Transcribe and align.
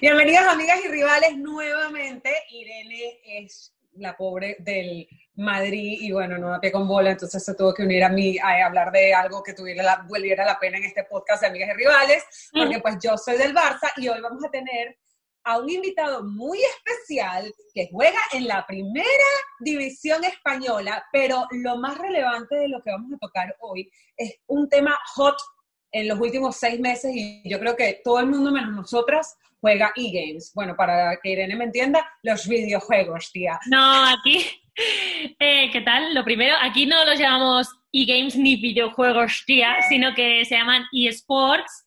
Bienvenidas 0.00 0.46
amigas 0.46 0.78
y 0.84 0.88
rivales 0.88 1.36
nuevamente. 1.36 2.30
Irene 2.50 3.20
es 3.24 3.74
la 3.94 4.16
pobre 4.16 4.56
del 4.60 5.08
Madrid 5.34 5.98
y 6.00 6.12
bueno, 6.12 6.38
no 6.38 6.50
da 6.50 6.60
pie 6.60 6.70
con 6.70 6.86
bola, 6.86 7.10
entonces 7.10 7.44
se 7.44 7.54
tuvo 7.56 7.74
que 7.74 7.82
unir 7.82 8.04
a 8.04 8.08
mí 8.08 8.38
a 8.38 8.64
hablar 8.64 8.92
de 8.92 9.12
algo 9.12 9.42
que 9.42 9.54
tuviera 9.54 9.82
la, 9.82 10.06
valiera 10.08 10.44
la 10.44 10.60
pena 10.60 10.78
en 10.78 10.84
este 10.84 11.04
podcast 11.04 11.42
de 11.42 11.48
amigas 11.48 11.70
y 11.70 11.78
rivales, 11.78 12.24
porque 12.52 12.78
pues 12.78 12.96
yo 13.02 13.16
soy 13.16 13.36
del 13.36 13.52
Barça 13.52 13.90
y 13.96 14.08
hoy 14.08 14.20
vamos 14.20 14.44
a 14.44 14.50
tener 14.50 14.96
a 15.42 15.58
un 15.58 15.68
invitado 15.68 16.22
muy 16.22 16.58
especial 16.62 17.52
que 17.74 17.88
juega 17.90 18.20
en 18.32 18.46
la 18.46 18.64
primera 18.64 19.08
división 19.58 20.22
española, 20.22 21.04
pero 21.10 21.46
lo 21.50 21.78
más 21.78 21.98
relevante 21.98 22.54
de 22.54 22.68
lo 22.68 22.80
que 22.80 22.90
vamos 22.90 23.12
a 23.14 23.18
tocar 23.18 23.56
hoy 23.58 23.90
es 24.16 24.36
un 24.46 24.68
tema 24.68 24.96
hot 25.14 25.36
en 25.92 26.08
los 26.08 26.18
últimos 26.18 26.56
seis 26.56 26.78
meses 26.78 27.12
y 27.14 27.42
yo 27.48 27.58
creo 27.58 27.76
que 27.76 28.00
todo 28.04 28.20
el 28.20 28.26
mundo 28.26 28.50
menos 28.50 28.70
nosotras 28.70 29.36
juega 29.60 29.92
e-games. 29.96 30.52
Bueno, 30.54 30.74
para 30.76 31.16
que 31.22 31.30
Irene 31.30 31.56
me 31.56 31.64
entienda, 31.64 32.10
los 32.22 32.46
videojuegos, 32.46 33.30
tía. 33.32 33.58
No, 33.66 34.06
aquí, 34.08 34.46
eh, 35.38 35.70
¿qué 35.70 35.80
tal? 35.82 36.14
Lo 36.14 36.24
primero, 36.24 36.54
aquí 36.60 36.86
no 36.86 37.04
los 37.04 37.18
llamamos 37.18 37.68
e-games 37.92 38.36
ni 38.36 38.56
videojuegos, 38.56 39.44
tía, 39.46 39.76
sino 39.88 40.14
que 40.14 40.44
se 40.44 40.56
llaman 40.56 40.84
e-sports 40.92 41.86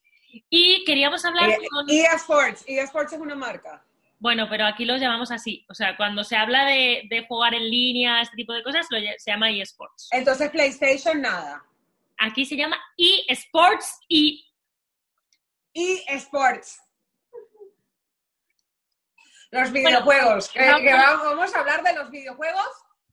y 0.50 0.84
queríamos 0.86 1.24
hablar 1.26 1.50
e 1.50 1.58
con... 1.70 1.90
eSports, 1.90 2.64
eSports 2.68 3.14
es 3.14 3.20
una 3.20 3.36
marca. 3.36 3.84
Bueno, 4.20 4.48
pero 4.50 4.66
aquí 4.66 4.86
los 4.86 5.02
llamamos 5.02 5.32
así. 5.32 5.66
O 5.70 5.76
sea, 5.76 5.98
cuando 5.98 6.24
se 6.24 6.38
habla 6.38 6.66
de, 6.66 7.26
jugar 7.28 7.54
en 7.54 7.70
línea, 7.70 8.22
este 8.22 8.38
tipo 8.38 8.54
de 8.54 8.64
cosas, 8.64 8.88
se 8.90 9.32
llama 9.32 9.52
eSports. 9.52 10.08
Entonces, 10.12 10.50
PlayStation, 10.50 11.22
nada. 11.22 11.62
Aquí 12.24 12.46
se 12.46 12.56
llama 12.56 12.82
eSports 12.98 14.00
y... 14.08 14.50
eSports. 15.74 16.80
Los 19.52 19.72
videojuegos. 19.74 20.50
vamos 20.56 21.54
a 21.54 21.60
hablar 21.60 21.84
de 21.84 21.94
los 21.96 22.10
videojuegos 22.10 22.70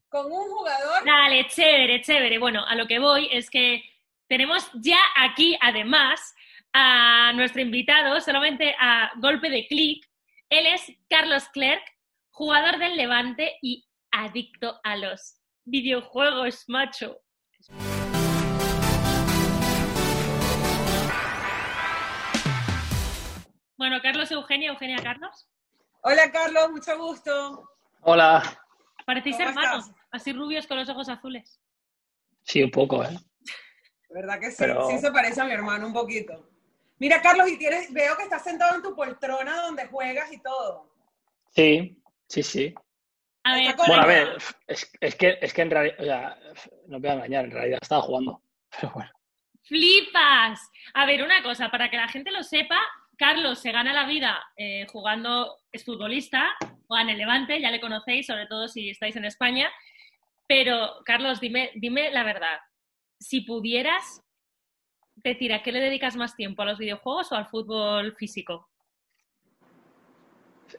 con 0.07 0.31
un 0.31 0.49
jugador. 0.49 1.03
Dale, 1.03 1.45
chévere, 1.47 2.01
chévere. 2.01 2.39
Bueno, 2.39 2.65
a 2.65 2.75
lo 2.75 2.87
que 2.87 2.99
voy 2.99 3.27
es 3.31 3.49
que 3.49 3.83
tenemos 4.29 4.71
ya 4.75 4.99
aquí, 5.17 5.57
además, 5.59 6.33
a 6.71 7.33
nuestro 7.33 7.61
invitado, 7.61 8.21
solamente 8.21 8.73
a 8.79 9.11
golpe 9.17 9.49
de 9.49 9.67
clic. 9.67 10.09
Él 10.49 10.67
es 10.67 10.89
Carlos 11.09 11.49
Clerc, 11.49 11.83
jugador 12.29 12.79
del 12.79 12.95
Levante 12.95 13.57
y 13.61 13.85
adicto 14.09 14.79
a 14.83 14.95
los 14.95 15.35
videojuegos, 15.65 16.63
macho. 16.69 17.19
Bueno, 23.81 23.99
Carlos 23.99 24.29
Eugenia, 24.29 24.69
Eugenia 24.69 24.97
Carlos. 25.01 25.49
Hola 26.01 26.31
Carlos, 26.31 26.69
mucho 26.69 26.95
gusto. 26.99 27.67
Hola. 28.01 28.43
Parecéis 29.07 29.39
hermanos, 29.39 29.89
así 30.11 30.33
rubios 30.33 30.67
con 30.67 30.77
los 30.77 30.87
ojos 30.89 31.09
azules. 31.09 31.59
Sí, 32.43 32.61
un 32.61 32.69
poco, 32.69 33.03
¿eh? 33.03 33.17
¿Verdad 34.11 34.39
que 34.39 34.51
sí? 34.51 34.63
Sí 34.87 34.99
se 34.99 35.11
parece 35.11 35.41
a 35.41 35.45
mi 35.45 35.53
hermano 35.53 35.87
un 35.87 35.93
poquito. 35.93 36.47
Mira, 36.99 37.23
Carlos, 37.23 37.49
y 37.49 37.57
tienes, 37.57 37.91
veo 37.91 38.15
que 38.15 38.21
estás 38.25 38.43
sentado 38.43 38.75
en 38.75 38.83
tu 38.83 38.95
poltrona 38.95 39.63
donde 39.63 39.87
juegas 39.87 40.31
y 40.31 40.39
todo. 40.43 40.93
Sí, 41.49 41.99
sí, 42.27 42.43
sí. 42.43 42.75
A 43.45 43.55
ver, 43.55 43.75
bueno, 43.77 44.03
a 44.03 44.05
ver, 44.05 44.37
es, 44.67 45.15
que, 45.15 45.39
es 45.41 45.53
que 45.55 45.61
en 45.63 45.71
realidad, 45.71 45.97
o 45.99 46.03
sea, 46.03 46.71
no 46.85 46.99
voy 46.99 47.09
a 47.09 47.13
engañar, 47.13 47.45
en 47.45 47.51
realidad 47.51 47.79
estaba 47.81 48.03
jugando, 48.03 48.43
pero 48.79 48.93
bueno. 48.93 49.09
¡Flipas! 49.63 50.69
A 50.93 51.07
ver, 51.07 51.23
una 51.23 51.41
cosa, 51.41 51.71
para 51.71 51.89
que 51.89 51.97
la 51.97 52.07
gente 52.07 52.29
lo 52.29 52.43
sepa, 52.43 52.79
Carlos 53.21 53.59
se 53.59 53.71
gana 53.71 53.93
la 53.93 54.07
vida 54.07 54.43
eh, 54.57 54.87
jugando, 54.91 55.59
es 55.71 55.85
futbolista, 55.85 56.55
juega 56.87 57.03
en 57.03 57.09
el 57.09 57.19
Levante, 57.19 57.61
ya 57.61 57.69
le 57.69 57.79
conocéis, 57.79 58.25
sobre 58.25 58.47
todo 58.47 58.67
si 58.67 58.89
estáis 58.89 59.15
en 59.15 59.25
España. 59.25 59.69
Pero, 60.47 61.03
Carlos, 61.05 61.39
dime, 61.39 61.69
dime 61.75 62.09
la 62.09 62.23
verdad. 62.23 62.57
Si 63.19 63.41
pudieras 63.41 64.23
Betty, 65.17 65.51
¿a 65.51 65.61
qué 65.61 65.71
le 65.71 65.81
dedicas 65.81 66.15
más 66.15 66.35
tiempo? 66.35 66.63
¿A 66.63 66.65
los 66.65 66.79
videojuegos 66.79 67.31
o 67.31 67.35
al 67.35 67.45
fútbol 67.45 68.15
físico? 68.15 68.67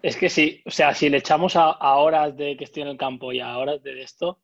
Es 0.02 0.16
que 0.16 0.28
sí, 0.28 0.60
o 0.64 0.70
sea, 0.72 0.94
si 0.94 1.10
le 1.10 1.18
echamos 1.18 1.54
a, 1.54 1.76
horas 1.94 2.36
de 2.36 2.56
que 2.56 2.64
estoy 2.64 2.82
en 2.82 2.88
el 2.88 2.96
campo 2.96 3.32
y 3.32 3.38
a 3.38 3.56
horas 3.56 3.80
de 3.84 4.02
esto, 4.02 4.40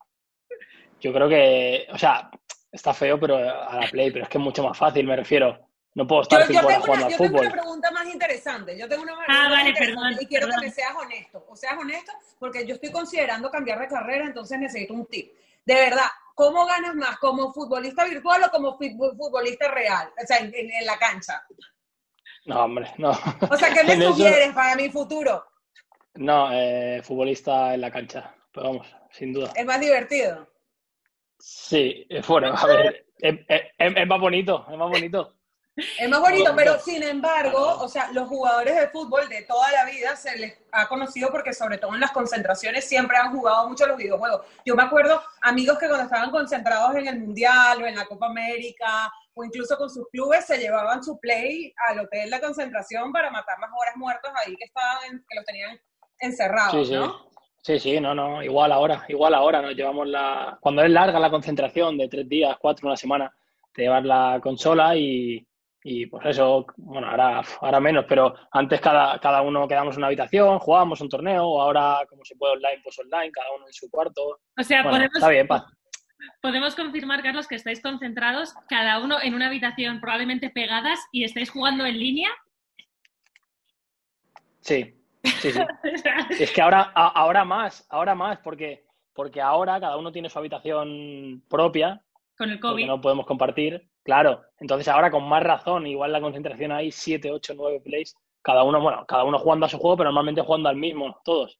yo 1.01 1.11
creo 1.11 1.27
que, 1.27 1.85
o 1.91 1.97
sea, 1.97 2.31
está 2.71 2.93
feo 2.93 3.19
pero 3.19 3.35
a 3.35 3.81
la 3.81 3.87
play, 3.91 4.09
pero 4.09 4.23
es 4.23 4.29
que 4.29 4.37
es 4.37 4.43
mucho 4.43 4.63
más 4.63 4.77
fácil, 4.77 5.05
me 5.05 5.17
refiero. 5.17 5.68
No 5.95 6.05
puedo 6.05 6.21
estar 6.21 6.47
yo, 6.47 6.53
yo 6.53 6.67
tengo 6.67 6.81
jugando 6.81 7.05
una, 7.05 7.09
yo 7.09 7.17
tengo 7.17 7.39
una 7.39 7.51
pregunta 7.51 7.91
más 7.91 8.07
interesante. 8.07 8.77
Yo 8.77 8.87
tengo 8.87 9.03
una 9.03 9.13
ah, 9.27 9.49
vale, 9.49 9.73
perdón, 9.73 10.15
y 10.19 10.25
quiero 10.27 10.47
que 10.47 10.57
me 10.61 10.71
seas 10.71 10.93
honesto. 10.95 11.45
O 11.49 11.55
seas 11.55 11.77
honesto 11.77 12.11
porque 12.37 12.65
yo 12.65 12.75
estoy 12.75 12.91
considerando 12.91 13.49
cambiar 13.49 13.79
de 13.79 13.87
carrera, 13.87 14.25
entonces 14.25 14.59
necesito 14.59 14.93
un 14.93 15.05
tip. 15.07 15.33
De 15.65 15.73
verdad, 15.73 16.05
¿cómo 16.35 16.65
ganas 16.65 16.95
más? 16.95 17.17
¿Como 17.17 17.51
futbolista 17.53 18.05
virtual 18.05 18.43
o 18.43 18.51
como 18.51 18.77
futbolista 18.77 19.69
real? 19.69 20.11
O 20.21 20.25
sea, 20.25 20.37
en, 20.37 20.85
la 20.85 20.97
cancha. 20.97 21.43
No, 22.45 22.63
hombre, 22.63 22.91
no. 22.97 23.11
O 23.49 23.57
sea, 23.57 23.73
¿qué 23.73 23.83
me 23.95 24.05
sugieres 24.05 24.53
para 24.53 24.75
mi 24.75 24.89
futuro? 24.89 25.45
No, 26.15 26.51
eh, 26.51 27.01
futbolista 27.03 27.73
en 27.73 27.81
la 27.81 27.91
cancha. 27.91 28.35
Pero 28.51 28.67
vamos, 28.67 28.95
sin 29.11 29.33
duda. 29.33 29.51
¿Es 29.55 29.65
más 29.65 29.79
divertido? 29.79 30.47
Sí, 31.39 32.07
bueno, 32.27 32.53
a 32.55 32.65
ver, 32.65 33.05
es 33.17 34.07
más 34.07 34.19
bonito, 34.19 34.65
es 34.69 34.77
más 34.77 34.89
bonito. 34.89 35.38
Es 35.97 36.09
más 36.09 36.19
bonito, 36.19 36.53
pero 36.55 36.79
sin 36.79 37.03
embargo, 37.03 37.77
o 37.79 37.87
sea, 37.87 38.11
los 38.11 38.27
jugadores 38.27 38.75
de 38.75 38.89
fútbol 38.89 39.27
de 39.29 39.43
toda 39.43 39.71
la 39.71 39.85
vida 39.85 40.15
se 40.15 40.37
les 40.37 40.57
ha 40.71 40.87
conocido 40.87 41.29
porque 41.31 41.53
sobre 41.53 41.77
todo 41.77 41.93
en 41.93 41.99
las 41.99 42.11
concentraciones 42.11 42.87
siempre 42.87 43.17
han 43.17 43.31
jugado 43.31 43.67
mucho 43.67 43.85
los 43.87 43.97
videojuegos. 43.97 44.45
Yo 44.65 44.75
me 44.75 44.83
acuerdo 44.83 45.21
amigos 45.41 45.77
que 45.77 45.87
cuando 45.87 46.05
estaban 46.05 46.31
concentrados 46.31 46.95
en 46.95 47.07
el 47.07 47.19
Mundial 47.19 47.81
o 47.81 47.87
en 47.87 47.95
la 47.95 48.05
Copa 48.05 48.27
América 48.27 49.11
o 49.33 49.43
incluso 49.43 49.77
con 49.77 49.89
sus 49.89 50.07
clubes 50.09 50.45
se 50.45 50.57
llevaban 50.57 51.03
su 51.03 51.19
play 51.19 51.73
al 51.87 51.99
hotel 51.99 52.29
de 52.29 52.39
concentración 52.41 53.11
para 53.11 53.31
matar 53.31 53.57
las 53.59 53.69
horas 53.69 53.95
muertos 53.95 54.31
ahí 54.45 54.55
que 54.55 54.65
estaban, 54.65 55.23
que 55.27 55.35
los 55.35 55.45
tenían 55.45 55.79
encerrados, 56.19 56.71
sí, 56.71 56.85
sí. 56.85 56.93
¿no? 56.93 57.29
Sí, 57.61 57.77
sí, 57.77 57.99
no, 57.99 58.15
no, 58.15 58.41
igual 58.41 58.71
ahora, 58.71 59.03
igual 59.09 59.33
ahora 59.33 59.61
nos 59.61 59.75
llevamos 59.75 60.07
la... 60.07 60.57
Cuando 60.61 60.81
es 60.81 60.89
larga 60.89 61.19
la 61.19 61.29
concentración 61.29 61.97
de 61.97 62.07
tres 62.07 62.27
días, 62.27 62.55
cuatro, 62.59 62.87
una 62.87 62.95
semana, 62.95 63.33
te 63.73 63.81
llevas 63.83 64.05
la 64.05 64.39
consola 64.41 64.95
y, 64.95 65.45
y 65.83 66.07
pues 66.07 66.25
eso, 66.25 66.65
bueno, 66.77 67.07
ahora, 67.07 67.41
ahora 67.61 67.79
menos, 67.79 68.05
pero 68.07 68.35
antes 68.51 68.81
cada, 68.81 69.17
cada 69.19 69.41
uno 69.41 69.67
quedamos 69.67 69.95
en 69.95 69.99
una 69.99 70.07
habitación, 70.07 70.59
jugábamos 70.59 70.99
un 70.99 71.09
torneo, 71.09 71.45
o 71.45 71.61
ahora 71.61 72.05
como 72.09 72.25
se 72.25 72.35
puede 72.35 72.53
online, 72.53 72.81
pues 72.83 72.99
online, 72.99 73.31
cada 73.31 73.51
uno 73.55 73.65
en 73.65 73.73
su 73.73 73.89
cuarto. 73.89 74.39
O 74.57 74.63
sea, 74.63 74.83
podemos, 74.83 75.63
podemos 76.41 76.75
confirmar, 76.75 77.23
Carlos, 77.23 77.47
que 77.47 77.55
estáis 77.55 77.81
concentrados, 77.81 78.53
cada 78.67 78.99
uno 78.99 79.21
en 79.21 79.33
una 79.33 79.47
habitación 79.47 80.01
probablemente 80.01 80.49
pegadas 80.49 80.99
y 81.13 81.23
estáis 81.23 81.49
jugando 81.49 81.85
en 81.85 81.97
línea. 81.97 82.29
Sí, 84.59 84.93
sí, 85.23 85.51
sí. 85.51 85.59
es 86.39 86.51
que 86.51 86.61
ahora, 86.61 86.91
ahora 86.93 87.45
más, 87.45 87.87
ahora 87.89 88.15
más, 88.15 88.39
porque, 88.39 88.85
porque 89.13 89.39
ahora 89.39 89.79
cada 89.79 89.95
uno 89.95 90.11
tiene 90.11 90.29
su 90.29 90.37
habitación 90.37 91.41
propia. 91.49 92.01
Con 92.37 92.49
el 92.49 92.59
COVID. 92.59 92.85
No 92.85 92.99
podemos 92.99 93.25
compartir. 93.25 93.89
Claro, 94.09 94.41
entonces 94.59 94.87
ahora 94.87 95.11
con 95.11 95.23
más 95.29 95.43
razón, 95.43 95.85
igual 95.85 96.11
la 96.11 96.19
concentración 96.19 96.71
hay 96.71 96.91
7, 96.91 97.29
8, 97.31 97.53
9 97.55 97.79
plays, 97.79 98.15
cada 98.41 98.63
uno, 98.63 98.81
bueno, 98.81 99.05
cada 99.07 99.23
uno 99.23 99.37
jugando 99.37 99.67
a 99.67 99.69
su 99.69 99.77
juego, 99.77 99.97
pero 99.97 100.09
normalmente 100.09 100.41
jugando 100.41 100.67
al 100.67 100.77
mismo, 100.77 101.21
todos. 101.23 101.59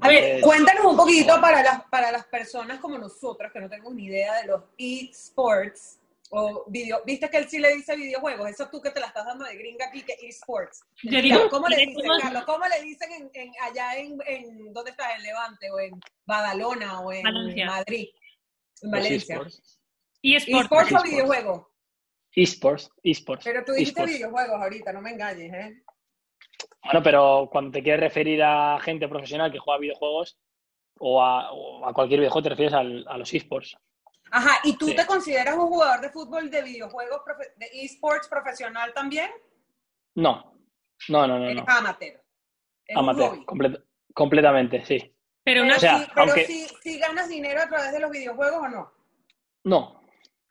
a 0.00 0.08
ver, 0.08 0.40
cuéntanos 0.40 0.86
un 0.86 0.96
poquito 0.96 1.38
para 1.38 1.62
las, 1.62 1.84
para 1.90 2.10
las 2.12 2.24
personas 2.24 2.80
como 2.80 2.96
nosotros, 2.96 3.52
que 3.52 3.60
no 3.60 3.68
tenemos 3.68 3.92
ni 3.92 4.06
idea 4.06 4.40
de 4.40 4.46
los 4.46 4.62
eSports, 4.78 6.00
o 6.30 6.64
video, 6.66 7.02
viste 7.04 7.28
que 7.28 7.36
él 7.36 7.46
sí 7.46 7.58
le 7.58 7.74
dice 7.74 7.94
videojuegos, 7.94 8.48
eso 8.48 8.70
tú 8.70 8.80
que 8.80 8.90
te 8.90 9.00
la 9.00 9.08
estás 9.08 9.26
dando 9.26 9.44
de 9.44 9.54
gringa 9.54 9.84
aquí, 9.84 10.00
que 10.00 10.16
eSports. 10.18 10.80
¿Cómo 11.50 11.68
le 11.68 11.76
dicen, 11.76 12.06
Carlos? 12.22 12.44
¿Cómo 12.46 12.64
le 12.68 12.82
dicen 12.82 13.30
en, 13.34 13.52
allá 13.60 13.96
en, 13.96 14.18
en, 14.26 14.72
¿dónde 14.72 14.92
estás? 14.92 15.14
¿En 15.14 15.24
Levante 15.24 15.70
o 15.70 15.78
en 15.78 16.00
Badalona 16.24 17.00
o 17.00 17.12
en 17.12 17.22
Madrid? 17.66 18.08
En 18.80 18.90
Valencia. 18.90 19.42
¿eSports 20.22 20.92
o 20.92 21.02
videojuegos? 21.02 21.66
eSports, 22.32 22.90
eSports. 23.02 23.44
Pero 23.44 23.64
tú 23.64 23.72
dijiste 23.72 24.06
videojuegos 24.06 24.60
ahorita, 24.60 24.92
no 24.92 25.00
me 25.00 25.10
engañes, 25.10 25.52
¿eh? 25.52 25.82
Bueno, 26.84 27.02
pero 27.02 27.48
cuando 27.50 27.72
te 27.72 27.82
quieres 27.82 28.00
referir 28.00 28.42
a 28.42 28.78
gente 28.80 29.08
profesional 29.08 29.52
que 29.52 29.58
juega 29.58 29.80
videojuegos 29.80 30.38
o 30.98 31.22
a, 31.22 31.92
cualquier 31.94 32.20
videojuego, 32.20 32.42
te 32.42 32.48
refieres 32.50 32.74
a 32.74 32.82
los 33.16 33.34
eSports. 33.34 33.76
Ajá, 34.32 34.60
¿y 34.62 34.76
tú 34.76 34.94
te 34.94 35.06
consideras 35.06 35.56
un 35.56 35.66
jugador 35.66 36.00
de 36.00 36.10
fútbol 36.10 36.50
de 36.50 36.62
videojuegos, 36.62 37.20
de 37.56 37.66
eSports 37.72 38.28
profesional 38.28 38.92
también? 38.94 39.30
No, 40.14 40.54
no, 41.08 41.26
no, 41.26 41.38
no. 41.38 41.48
Eres 41.48 41.64
amateur. 41.66 42.22
amateur, 42.94 43.44
completamente, 44.14 44.84
sí. 44.84 45.14
Pero, 45.42 45.64
no, 45.64 45.78
si, 45.78 45.86
pero 46.14 46.32
si, 46.34 46.68
si 46.82 46.98
ganas 46.98 47.28
dinero 47.28 47.62
a 47.62 47.68
través 47.68 47.92
de 47.92 48.00
los 48.00 48.10
videojuegos 48.10 48.62
o 48.62 48.68
no. 48.68 48.92
No, 49.64 49.99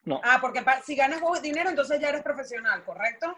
No. 0.03 0.21
Ah, 0.23 0.37
porque 0.41 0.63
si 0.83 0.95
ganas 0.95 1.21
dinero, 1.41 1.69
entonces 1.69 1.99
ya 1.99 2.09
eres 2.09 2.23
profesional, 2.23 2.83
¿correcto? 2.83 3.35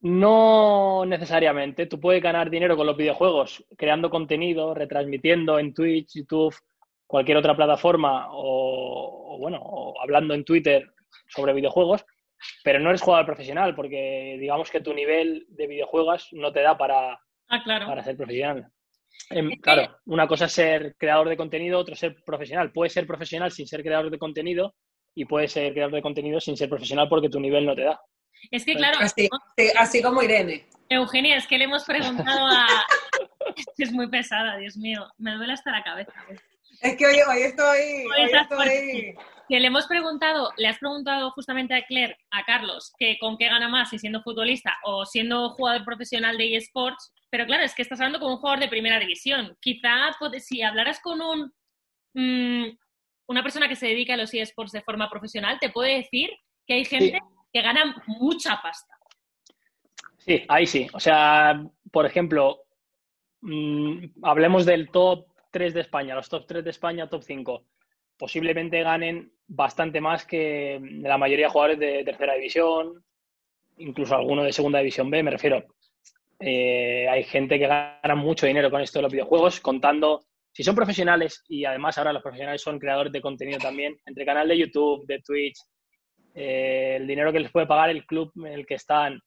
No 0.00 1.04
necesariamente. 1.06 1.86
Tú 1.86 1.98
puedes 1.98 2.22
ganar 2.22 2.50
dinero 2.50 2.76
con 2.76 2.86
los 2.86 2.96
videojuegos 2.96 3.64
creando 3.76 4.10
contenido, 4.10 4.74
retransmitiendo 4.74 5.58
en 5.58 5.74
Twitch, 5.74 6.14
YouTube, 6.14 6.54
cualquier 7.06 7.38
otra 7.38 7.56
plataforma 7.56 8.28
o, 8.30 9.34
o, 9.34 9.38
bueno, 9.38 9.58
o 9.60 10.00
hablando 10.00 10.34
en 10.34 10.44
Twitter 10.44 10.92
sobre 11.28 11.52
videojuegos, 11.52 12.04
pero 12.62 12.78
no 12.78 12.90
eres 12.90 13.02
jugador 13.02 13.26
profesional 13.26 13.74
porque 13.74 14.36
digamos 14.38 14.70
que 14.70 14.80
tu 14.80 14.94
nivel 14.94 15.46
de 15.48 15.66
videojuegos 15.66 16.28
no 16.32 16.52
te 16.52 16.62
da 16.62 16.76
para, 16.78 17.18
Ah, 17.48 17.62
claro. 17.64 17.86
para 17.86 18.04
ser 18.04 18.16
profesional. 18.16 18.70
Em, 19.30 19.50
claro, 19.60 19.98
una 20.06 20.28
cosa 20.28 20.44
es 20.44 20.52
ser 20.52 20.94
creador 20.96 21.28
de 21.28 21.36
contenido, 21.36 21.78
otro 21.78 21.96
ser 21.96 22.22
profesional. 22.24 22.70
Puedes 22.72 22.92
ser 22.92 23.06
profesional 23.06 23.50
sin 23.50 23.66
ser 23.66 23.82
creador 23.82 24.10
de 24.10 24.18
contenido 24.18 24.74
y 25.20 25.24
puedes 25.24 25.52
ser 25.52 25.72
creador 25.72 25.94
de 25.94 26.02
contenido 26.02 26.40
sin 26.40 26.56
ser 26.56 26.68
profesional 26.68 27.08
porque 27.08 27.28
tu 27.28 27.40
nivel 27.40 27.66
no 27.66 27.74
te 27.74 27.82
da. 27.82 28.00
Es 28.52 28.64
que, 28.64 28.76
claro, 28.76 28.98
Así, 29.00 29.28
sí, 29.56 29.68
así 29.76 30.00
como 30.02 30.22
Irene. 30.22 30.68
Eugenia, 30.88 31.36
es 31.36 31.46
que 31.48 31.58
le 31.58 31.64
hemos 31.64 31.84
preguntado 31.84 32.46
a... 32.46 32.66
Es 33.78 33.92
muy 33.92 34.08
pesada, 34.08 34.56
Dios 34.58 34.76
mío. 34.76 35.06
Me 35.18 35.34
duele 35.34 35.54
hasta 35.54 35.72
la 35.72 35.82
cabeza. 35.82 36.12
Es 36.80 36.96
que 36.96 37.06
hoy, 37.06 37.16
hoy 37.28 37.42
estoy, 37.42 38.04
Hoy 38.06 38.30
estoy, 38.32 39.14
Que 39.48 39.58
le 39.58 39.66
hemos 39.66 39.86
preguntado, 39.88 40.52
le 40.56 40.68
has 40.68 40.78
preguntado 40.78 41.32
justamente 41.32 41.74
a 41.74 41.82
Claire, 41.84 42.16
a 42.30 42.44
Carlos, 42.44 42.92
que 42.98 43.18
con 43.18 43.36
qué 43.36 43.46
gana 43.48 43.68
más, 43.68 43.90
si 43.90 43.98
siendo 43.98 44.22
futbolista 44.22 44.76
o 44.84 45.04
siendo 45.04 45.50
jugador 45.50 45.84
profesional 45.84 46.38
de 46.38 46.56
eSports, 46.56 47.12
pero 47.30 47.46
claro, 47.46 47.64
es 47.64 47.74
que 47.74 47.82
estás 47.82 47.98
hablando 48.00 48.20
con 48.20 48.30
un 48.30 48.38
jugador 48.38 48.60
de 48.60 48.68
primera 48.68 49.00
división. 49.00 49.56
Quizá 49.60 50.14
pod- 50.20 50.38
si 50.38 50.62
hablaras 50.62 51.00
con 51.00 51.20
un 51.20 51.52
mm, 52.14 52.76
una 53.28 53.42
persona 53.42 53.68
que 53.68 53.76
se 53.76 53.86
dedica 53.86 54.14
a 54.14 54.16
los 54.16 54.34
eSports 54.34 54.72
de 54.72 54.82
forma 54.82 55.08
profesional, 55.08 55.58
te 55.60 55.70
puede 55.70 55.96
decir 55.98 56.30
que 56.66 56.74
hay 56.74 56.84
gente 56.84 57.20
que 57.52 57.62
gana 57.62 58.02
mucha 58.06 58.60
pasta. 58.62 58.94
Sí, 60.18 60.44
ahí 60.48 60.66
sí. 60.66 60.86
O 60.92 61.00
sea, 61.00 61.62
por 61.92 62.06
ejemplo, 62.06 62.62
mm, 63.42 64.04
hablemos 64.22 64.66
del 64.66 64.90
top 64.90 65.26
3 65.50 65.74
de 65.74 65.80
España, 65.82 66.14
los 66.14 66.28
top 66.28 66.46
3 66.46 66.64
de 66.64 66.70
España, 66.70 67.08
top 67.08 67.22
5. 67.22 67.64
Posiblemente 68.16 68.82
ganen 68.82 69.32
bastante 69.46 70.00
más 70.00 70.26
que 70.26 70.80
la 71.02 71.18
mayoría 71.18 71.46
de 71.46 71.52
jugadores 71.52 71.78
de 71.78 72.04
tercera 72.04 72.34
división, 72.34 73.04
incluso 73.76 74.14
algunos 74.14 74.44
de 74.44 74.52
segunda 74.52 74.80
división 74.80 75.10
B, 75.10 75.22
me 75.22 75.30
refiero. 75.30 75.64
Eh, 76.40 77.06
hay 77.08 77.24
gente 77.24 77.58
que 77.58 77.66
gana 77.66 78.14
mucho 78.14 78.46
dinero 78.46 78.70
con 78.70 78.80
esto 78.80 78.98
de 78.98 79.04
los 79.04 79.12
videojuegos, 79.12 79.60
contando, 79.60 80.24
si 80.58 80.64
son 80.64 80.74
profesionales, 80.74 81.44
y 81.46 81.64
además 81.64 81.96
ahora 81.98 82.12
los 82.12 82.20
profesionales 82.20 82.60
son 82.60 82.80
creadores 82.80 83.12
de 83.12 83.20
contenido 83.20 83.60
también, 83.60 83.96
entre 84.06 84.26
canal 84.26 84.48
de 84.48 84.58
YouTube, 84.58 85.06
de 85.06 85.20
Twitch, 85.20 85.56
eh, 86.34 86.96
el 86.96 87.06
dinero 87.06 87.32
que 87.32 87.38
les 87.38 87.52
puede 87.52 87.68
pagar 87.68 87.90
el 87.90 88.04
club 88.04 88.32
en 88.38 88.46
el 88.46 88.66
que 88.66 88.74
están, 88.74 89.20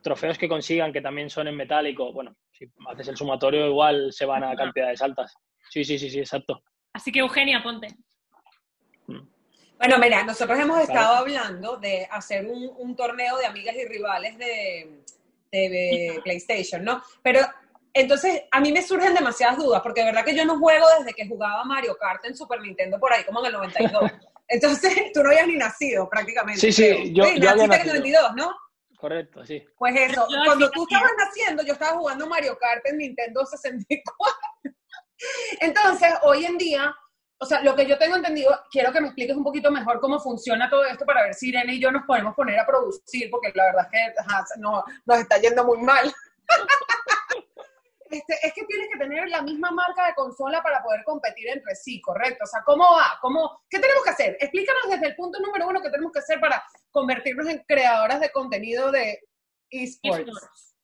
trofeos 0.00 0.38
que 0.38 0.48
consigan 0.48 0.92
que 0.92 1.00
también 1.00 1.28
son 1.28 1.48
en 1.48 1.56
metálico, 1.56 2.12
bueno, 2.12 2.36
si 2.52 2.70
haces 2.86 3.08
el 3.08 3.16
sumatorio 3.16 3.66
igual 3.66 4.12
se 4.12 4.26
van 4.26 4.44
a 4.44 4.54
cantidades 4.54 5.02
altas. 5.02 5.34
Sí, 5.70 5.84
sí, 5.84 5.98
sí, 5.98 6.08
sí, 6.08 6.20
exacto. 6.20 6.62
Así 6.92 7.10
que 7.10 7.18
Eugenia, 7.18 7.60
ponte. 7.60 7.88
Bueno, 9.08 9.98
mira, 9.98 10.22
nosotros 10.22 10.56
hemos 10.56 10.82
estado 10.82 11.16
hablando 11.16 11.78
de 11.78 12.06
hacer 12.12 12.46
un, 12.46 12.70
un 12.78 12.94
torneo 12.94 13.38
de 13.38 13.46
amigas 13.46 13.74
y 13.74 13.88
rivales 13.88 14.38
de, 14.38 15.02
de 15.50 16.20
PlayStation, 16.22 16.84
¿no? 16.84 17.02
Pero 17.24 17.40
entonces 17.94 18.42
a 18.50 18.60
mí 18.60 18.72
me 18.72 18.82
surgen 18.82 19.14
demasiadas 19.14 19.56
dudas, 19.56 19.80
porque 19.82 20.00
de 20.00 20.06
verdad 20.06 20.24
que 20.24 20.34
yo 20.36 20.44
no 20.44 20.58
juego 20.58 20.86
desde 20.98 21.14
que 21.14 21.26
jugaba 21.28 21.64
Mario 21.64 21.96
Kart 21.96 22.24
en 22.24 22.36
Super 22.36 22.60
Nintendo 22.60 22.98
por 22.98 23.12
ahí, 23.12 23.24
como 23.24 23.40
en 23.40 23.46
el 23.46 23.52
92. 23.52 24.10
Entonces 24.48 24.94
tú 25.14 25.22
no 25.22 25.30
habías 25.30 25.46
ni 25.46 25.56
nacido 25.56 26.08
prácticamente. 26.10 26.60
Sí, 26.60 26.70
sí, 26.72 27.12
yo- 27.14 27.24
yo 27.24 27.48
había 27.50 27.66
naciste 27.66 27.88
en 27.90 27.96
el 27.96 28.00
nacido. 28.00 28.22
92, 28.22 28.34
¿no? 28.36 28.54
Correcto, 28.98 29.44
sí. 29.46 29.62
Pues 29.76 29.94
eso, 29.96 30.26
Yo 30.30 30.36
cuando 30.44 30.66
sí 30.66 30.72
tú 30.74 30.82
estabas 30.82 31.10
naciendo, 31.18 31.62
yo 31.62 31.72
estaba 31.74 31.96
jugando 31.98 32.26
Mario 32.26 32.56
Kart 32.58 32.84
en 32.86 32.98
Nintendo 32.98 33.44
64. 33.46 34.34
Entonces, 35.60 36.10
hoy 36.22 36.44
en 36.46 36.58
día, 36.58 36.94
o 37.38 37.46
sea, 37.46 37.62
lo 37.62 37.74
que 37.74 37.86
yo 37.86 37.98
tengo 37.98 38.16
entendido, 38.16 38.58
quiero 38.70 38.92
que 38.92 39.00
me 39.00 39.08
expliques 39.08 39.36
un 39.36 39.44
poquito 39.44 39.70
mejor 39.70 40.00
cómo 40.00 40.18
funciona 40.20 40.68
todo 40.70 40.84
esto 40.84 41.04
para 41.04 41.22
ver 41.22 41.34
si 41.34 41.48
Irene 41.50 41.74
y 41.74 41.80
yo 41.80 41.90
nos 41.90 42.04
podemos 42.06 42.34
poner 42.34 42.58
a 42.58 42.66
producir, 42.66 43.28
porque 43.30 43.52
la 43.54 43.66
verdad 43.66 43.88
es 43.92 44.12
que 44.14 44.20
ajá, 44.20 44.44
no, 44.58 44.82
nos 45.06 45.18
está 45.18 45.38
yendo 45.38 45.64
muy 45.64 45.78
mal. 45.78 46.12
Este, 48.10 48.34
es 48.42 48.52
que 48.52 48.64
tienes 48.66 48.88
que 48.92 48.98
tener 48.98 49.28
la 49.28 49.42
misma 49.42 49.70
marca 49.70 50.06
de 50.06 50.14
consola 50.14 50.62
para 50.62 50.82
poder 50.82 51.02
competir 51.04 51.48
entre 51.48 51.74
sí, 51.74 52.00
¿correcto? 52.00 52.44
O 52.44 52.46
sea, 52.46 52.62
¿cómo 52.64 52.84
va? 52.84 53.18
¿Cómo, 53.22 53.62
¿Qué 53.68 53.78
tenemos 53.78 54.04
que 54.04 54.10
hacer? 54.10 54.36
Explícanos 54.40 54.90
desde 54.90 55.06
el 55.06 55.16
punto 55.16 55.40
número 55.40 55.66
uno 55.68 55.80
qué 55.80 55.90
tenemos 55.90 56.12
que 56.12 56.18
hacer 56.18 56.38
para 56.40 56.62
convertirnos 56.90 57.48
en 57.48 57.64
creadoras 57.66 58.20
de 58.20 58.30
contenido 58.30 58.90
de 58.92 59.20
esports. 59.70 60.20
eSports. 60.28 60.76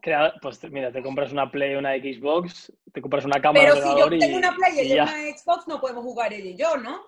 Crea- 0.00 0.32
pues 0.40 0.62
mira, 0.70 0.90
te 0.92 1.02
compras 1.02 1.32
una 1.32 1.50
Play, 1.50 1.74
una 1.74 1.92
Xbox, 1.94 2.72
te 2.92 3.02
compras 3.02 3.24
una 3.26 3.40
cámara 3.40 3.72
Pero 3.74 3.86
si 3.86 3.98
yo 3.98 4.06
y, 4.14 4.18
tengo 4.18 4.38
una 4.38 4.54
Play 4.54 4.88
y 4.88 4.92
una 4.94 5.12
Xbox, 5.36 5.68
no 5.68 5.80
podemos 5.80 6.02
jugar 6.04 6.32
ella 6.32 6.50
y 6.50 6.56
yo, 6.56 6.76
¿no? 6.78 7.02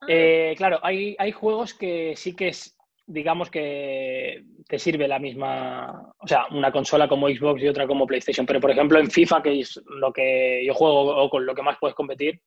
Ah, 0.00 0.06
Eh, 0.08 0.54
claro, 0.56 0.78
hay, 0.82 1.16
hay 1.18 1.32
juegos 1.32 1.72
que 1.72 2.14
sí 2.16 2.36
que 2.36 2.48
es, 2.48 2.76
digamos 3.10 3.50
que 3.50 4.44
te 4.68 4.78
sirve 4.78 5.08
la 5.08 5.18
misma, 5.18 6.12
o 6.18 6.26
sea, 6.28 6.46
una 6.50 6.70
consola 6.70 7.08
como 7.08 7.28
Xbox 7.28 7.62
y 7.62 7.68
otra 7.68 7.86
como 7.86 8.06
PlayStation, 8.06 8.44
pero 8.44 8.60
por 8.60 8.70
ejemplo 8.70 8.98
en 8.98 9.10
FIFA, 9.10 9.42
que 9.42 9.60
es 9.60 9.80
lo 9.86 10.12
que 10.12 10.62
yo 10.66 10.74
juego 10.74 11.16
o 11.16 11.30
con 11.30 11.46
lo 11.46 11.54
que 11.54 11.62
más 11.62 11.78
puedes 11.80 11.94
competir, 11.94 12.38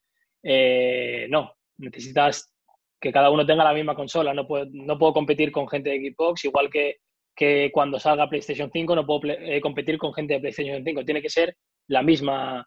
eh, 0.44 1.26
no, 1.30 1.54
necesitas 1.78 2.54
que 3.00 3.12
cada 3.12 3.32
uno 3.32 3.46
tenga 3.46 3.64
la 3.64 3.74
misma 3.74 3.96
consola, 3.96 4.34
no 4.34 4.46
puedo, 4.48 4.66
no 4.72 4.98
puedo 5.00 5.14
competir 5.14 5.52
con 5.52 5.68
gente 5.68 5.90
de 5.90 6.14
Xbox, 6.14 6.46
igual 6.46 6.70
que, 6.70 6.98
que 7.36 7.72
cuando 7.74 8.00
salga 8.00 8.30
PlayStation 8.30 8.70
5 8.72 8.96
no 8.96 9.06
puedo 9.06 9.22
eh, 9.34 9.60
competir 9.62 9.98
con 9.98 10.14
gente 10.14 10.36
de 10.36 10.40
PlayStation 10.42 10.84
5, 10.86 11.04
tiene 11.06 11.22
que 11.24 11.30
ser 11.30 11.56
la 11.88 12.04
misma, 12.04 12.58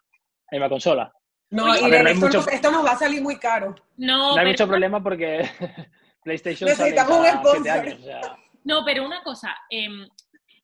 la 0.51 0.57
misma 0.57 0.69
consola. 0.69 1.13
No, 1.51 1.71
ver, 1.71 1.83
Irene, 1.83 2.03
no 2.03 2.09
esto, 2.09 2.25
mucho- 2.25 2.37
nos, 2.39 2.47
esto 2.49 2.71
nos 2.71 2.85
va 2.85 2.91
a 2.91 2.97
salir 2.97 3.21
muy 3.21 3.37
caro. 3.37 3.73
no, 3.95 4.17
No 4.17 4.29
hay 4.31 4.35
pero- 4.39 4.49
mucho 4.49 4.67
problema 4.67 5.01
porque 5.01 5.45
PlayStation 6.25 6.67
Necesitamos 6.69 7.17
un 7.17 7.23
cada 7.23 7.41
siete 7.41 7.49
sponsor. 7.49 7.79
años, 7.79 7.99
o 7.99 8.03
sea, 8.03 8.37
No, 8.63 8.83
pero 8.83 9.05
una 9.05 9.21
cosa, 9.23 9.55
em, 9.69 10.07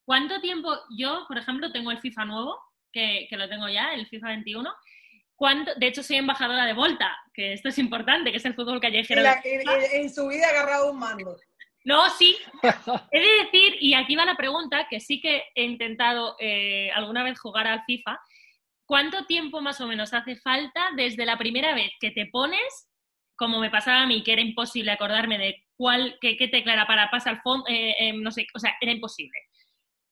¿cuánto 0.03 0.41
tiempo? 0.41 0.75
Yo, 0.97 1.25
por 1.27 1.37
ejemplo, 1.37 1.71
tengo 1.71 1.91
el 1.91 1.99
FIFA 1.99 2.25
nuevo, 2.25 2.59
que, 2.91 3.27
que 3.29 3.37
lo 3.37 3.47
tengo 3.47 3.69
ya, 3.69 3.93
el 3.93 4.07
FIFA 4.07 4.27
21. 4.29 4.73
¿Cuánto? 5.35 5.71
De 5.75 5.87
hecho, 5.87 6.03
soy 6.03 6.17
embajadora 6.17 6.65
de 6.65 6.73
Volta, 6.73 7.15
que 7.33 7.53
esto 7.53 7.69
es 7.69 7.77
importante, 7.77 8.31
que 8.31 8.37
es 8.37 8.45
el 8.45 8.53
fútbol 8.55 8.77
Y 8.77 8.81
callejero. 8.81 9.21
la- 9.21 9.41
y- 9.43 9.49
y- 9.49 10.01
en 10.01 10.13
su 10.13 10.27
vida 10.27 10.47
ha 10.47 10.49
agarrado 10.49 10.91
un 10.91 10.99
mando. 10.99 11.37
No, 11.83 12.09
sí. 12.11 12.37
He 13.11 13.19
de 13.19 13.43
decir, 13.45 13.77
y 13.79 13.93
aquí 13.95 14.15
va 14.15 14.25
la 14.25 14.35
pregunta, 14.35 14.85
que 14.89 14.99
sí 14.99 15.19
que 15.21 15.43
he 15.55 15.63
intentado 15.63 16.35
eh, 16.39 16.91
alguna 16.93 17.23
vez 17.23 17.39
jugar 17.39 17.65
al 17.67 17.83
FIFA. 17.85 18.19
¿Cuánto 18.85 19.25
tiempo 19.25 19.61
más 19.61 19.79
o 19.81 19.87
menos 19.87 20.13
hace 20.13 20.35
falta 20.35 20.89
desde 20.95 21.25
la 21.25 21.37
primera 21.37 21.73
vez 21.73 21.91
que 21.99 22.11
te 22.11 22.25
pones, 22.27 22.87
como 23.41 23.59
me 23.59 23.71
pasaba 23.71 24.03
a 24.03 24.05
mí, 24.05 24.21
que 24.23 24.33
era 24.33 24.41
imposible 24.43 24.91
acordarme 24.91 25.39
de 25.39 25.65
cuál, 25.75 26.15
qué, 26.21 26.37
qué 26.37 26.47
tecla 26.47 26.73
era 26.73 26.85
para 26.85 27.09
pasar 27.09 27.33
al 27.37 27.41
fondo, 27.41 27.65
no 28.21 28.29
sé, 28.31 28.45
o 28.53 28.59
sea, 28.59 28.75
era 28.79 28.91
imposible. 28.91 29.35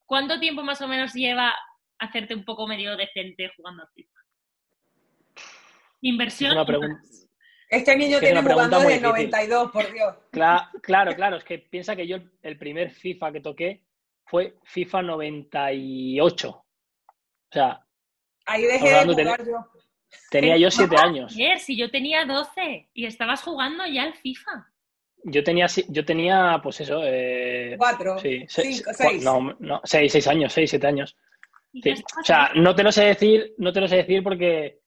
¿Cuánto 0.08 0.40
tiempo 0.40 0.64
más 0.64 0.82
o 0.82 0.88
menos 0.88 1.14
lleva 1.14 1.54
hacerte 2.00 2.34
un 2.34 2.44
poco 2.44 2.66
medio 2.66 2.98
decente 2.98 3.52
jugando 3.56 3.84
al 3.84 3.90
FIFA? 3.94 4.20
Inversión. 6.02 6.50
Es 6.52 6.56
una 6.56 6.66
pregunta- 6.66 7.02
Este 7.70 7.96
niño 7.96 8.16
Es 8.16 8.22
que 8.22 8.26
tiene 8.32 8.42
jugando 8.42 8.80
desde 8.80 8.94
el 8.96 9.00
difícil. 9.04 9.30
92, 9.30 9.72
por 9.72 9.94
Dios. 9.94 10.16
Cla- 10.32 10.72
claro, 10.82 11.14
claro, 11.16 11.38
es 11.38 11.44
que 11.44 11.60
piensa 11.60 11.96
que 11.96 12.08
yo 12.08 12.18
el- 12.42 12.58
primer 12.58 12.90
FIFA 12.90 13.32
que 13.32 13.42
toqué 13.42 13.84
fue 14.26 14.56
FIFA 14.64 15.04
98. 15.04 16.50
O 16.50 16.66
sea, 17.52 17.86
Ahí 18.48 18.64
dejé 18.64 18.90
de- 19.06 19.14
jugar 19.14 19.46
yo. 19.46 19.68
Tenía 20.30 20.58
yo 20.58 20.70
siete 20.72 20.96
años. 20.98 21.34
Ayer, 21.34 21.60
si 21.60 21.78
yo 21.78 21.90
tenía 21.90 22.26
12 22.26 22.90
y 22.94 23.06
estabas 23.06 23.42
jugando 23.44 23.86
ya 23.86 24.04
al 24.04 24.14
FIFA. 24.14 24.68
Yo 25.26 25.44
tenía, 25.44 25.68
si- 25.68 25.86
yo 25.90 26.06
tenía 26.06 26.60
pues 26.64 26.80
eso, 26.82 27.02
eh, 27.04 27.76
Cuatro, 27.78 28.18
sí, 28.20 28.46
se- 28.48 28.62
cinco, 28.62 28.92
se- 28.94 29.04
seis. 29.04 29.24
No, 29.24 29.56
no, 29.60 29.82
seis, 29.84 30.12
seis 30.12 30.28
años, 30.28 30.54
seis, 30.54 30.70
siete 30.70 30.88
años. 30.88 31.18
¿Y 31.74 31.80
Sí. 31.82 31.84
qué 31.84 31.92
estabas 31.92 32.24
O 32.24 32.26
sea, 32.26 32.52
no 32.56 32.74
te 32.74 32.84
lo 32.84 32.92
sé 32.92 33.04
decir, 33.06 33.54
no 33.58 33.74
te 33.74 33.82
lo 33.82 33.88
sé 33.88 33.98
decir 33.98 34.24
porque 34.24 34.80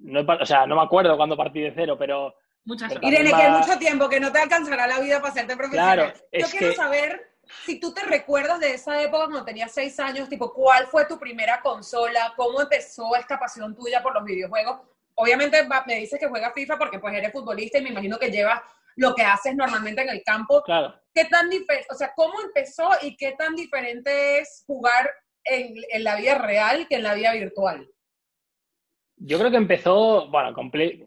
no, 0.00 0.20
o 0.20 0.46
sea, 0.46 0.66
no 0.66 0.76
me 0.76 0.82
acuerdo 0.82 1.16
cuando 1.16 1.36
partí 1.36 1.60
de 1.60 1.72
cero, 1.74 1.96
pero 1.98 2.36
Muchas 2.66 2.92
pero. 2.92 3.06
Irene, 3.06 3.30
también 3.30 3.36
que 3.36 3.42
hay 3.42 3.52
va- 3.52 3.58
mucho 3.66 3.78
tiempo 3.78 4.08
que 4.08 4.20
no 4.20 4.32
te 4.32 4.38
alcanzará 4.38 4.86
la 4.86 5.00
vida 5.00 5.18
para 5.20 5.32
hacerte 5.32 5.56
profesional. 5.56 5.96
Claro, 5.98 6.14
yo 6.14 6.24
es 6.32 6.50
quiero 6.52 6.68
que- 6.70 6.74
saber 6.76 7.33
si 7.64 7.80
tú 7.80 7.92
te 7.92 8.02
recuerdas 8.02 8.60
de 8.60 8.74
esa 8.74 9.00
época 9.02 9.24
cuando 9.24 9.44
tenías 9.44 9.72
seis 9.72 9.98
años, 10.00 10.28
tipo, 10.28 10.52
¿cuál 10.52 10.86
fue 10.86 11.06
tu 11.06 11.18
primera 11.18 11.60
consola? 11.60 12.32
¿Cómo 12.36 12.60
empezó 12.60 13.14
esta 13.16 13.38
pasión 13.38 13.74
tuya 13.74 14.02
por 14.02 14.14
los 14.14 14.24
videojuegos? 14.24 14.80
Obviamente 15.14 15.66
me 15.86 15.96
dices 15.96 16.18
que 16.18 16.28
juegas 16.28 16.52
FIFA 16.54 16.78
porque 16.78 16.98
pues 16.98 17.14
eres 17.14 17.32
futbolista 17.32 17.78
y 17.78 17.82
me 17.82 17.90
imagino 17.90 18.18
que 18.18 18.30
llevas 18.30 18.60
lo 18.96 19.14
que 19.14 19.22
haces 19.22 19.54
normalmente 19.54 20.02
en 20.02 20.08
el 20.08 20.22
campo. 20.22 20.62
claro. 20.62 20.94
¿Qué 21.12 21.26
tan 21.26 21.48
diferente, 21.48 21.86
o 21.90 21.94
sea, 21.94 22.12
cómo 22.14 22.34
empezó 22.42 22.90
y 23.02 23.16
qué 23.16 23.32
tan 23.38 23.54
diferente 23.54 24.38
es 24.38 24.64
jugar 24.66 25.08
en, 25.44 25.74
en 25.90 26.02
la 26.04 26.16
vida 26.16 26.38
real 26.38 26.88
que 26.88 26.96
en 26.96 27.04
la 27.04 27.14
vida 27.14 27.32
virtual? 27.32 27.88
Yo 29.16 29.38
creo 29.38 29.50
que 29.50 29.56
empezó, 29.56 30.28
bueno, 30.28 30.52
con 30.52 30.70
Play- 30.72 31.06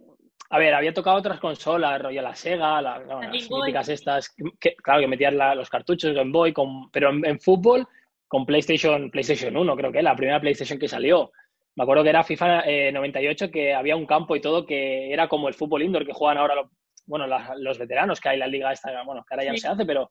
a 0.50 0.60
ver, 0.60 0.74
había 0.74 0.94
tocado 0.94 1.18
otras 1.18 1.39
consolas, 1.39 2.01
rollo 2.01 2.22
la 2.22 2.36
Sega, 2.36 2.82
la, 2.82 3.00
no, 3.00 3.22
La 3.22 3.32
las 3.34 3.48
Boy. 3.50 3.62
míticas 3.62 3.89
estas, 3.89 4.36
que, 4.60 4.75
claro, 4.75 5.01
que 5.01 5.08
metías 5.08 5.34
la- 5.34 5.56
los 5.56 5.70
cartuchos 5.70 6.13
Game 6.13 6.32
Boy, 6.32 6.54
con, 6.54 6.89
pero 6.92 7.10
en, 7.10 7.25
en 7.25 7.39
fútbol 7.39 7.88
con 8.27 8.46
PlayStation, 8.46 9.10
PlayStation 9.12 9.56
1, 9.56 9.75
creo 9.75 9.92
que 9.92 10.01
la 10.01 10.16
primera 10.16 10.39
PlayStation 10.39 10.80
que 10.80 10.88
salió. 10.88 11.32
Me 11.75 11.84
acuerdo 11.84 12.04
que 12.04 12.10
era 12.10 12.24
FIFA 12.24 12.62
eh, 12.66 12.92
98, 12.92 13.51
que 13.51 13.74
había 13.74 13.96
un 13.96 14.06
campo 14.06 14.36
y 14.36 14.42
todo 14.42 14.66
que 14.66 15.12
era 15.13 15.27
como 15.27 15.48
el 15.48 15.54
fútbol 15.54 15.84
indoor 15.84 16.06
que 16.06 16.12
juegan 16.13 16.38
ahora 16.38 16.56
los, 16.56 16.68
bueno, 17.06 17.27
la- 17.27 17.54
los 17.58 17.77
veteranos, 17.77 18.20
que 18.20 18.30
hay 18.30 18.38
la 18.38 18.48
liga 18.48 18.72
esta, 18.72 19.04
bueno, 19.04 19.24
que 19.27 19.34
ahora 19.36 19.44
ya 19.46 19.51
no 19.51 19.58
Sí. 19.58 19.62
se 19.62 19.68
hace, 19.68 19.86
pero 19.86 20.10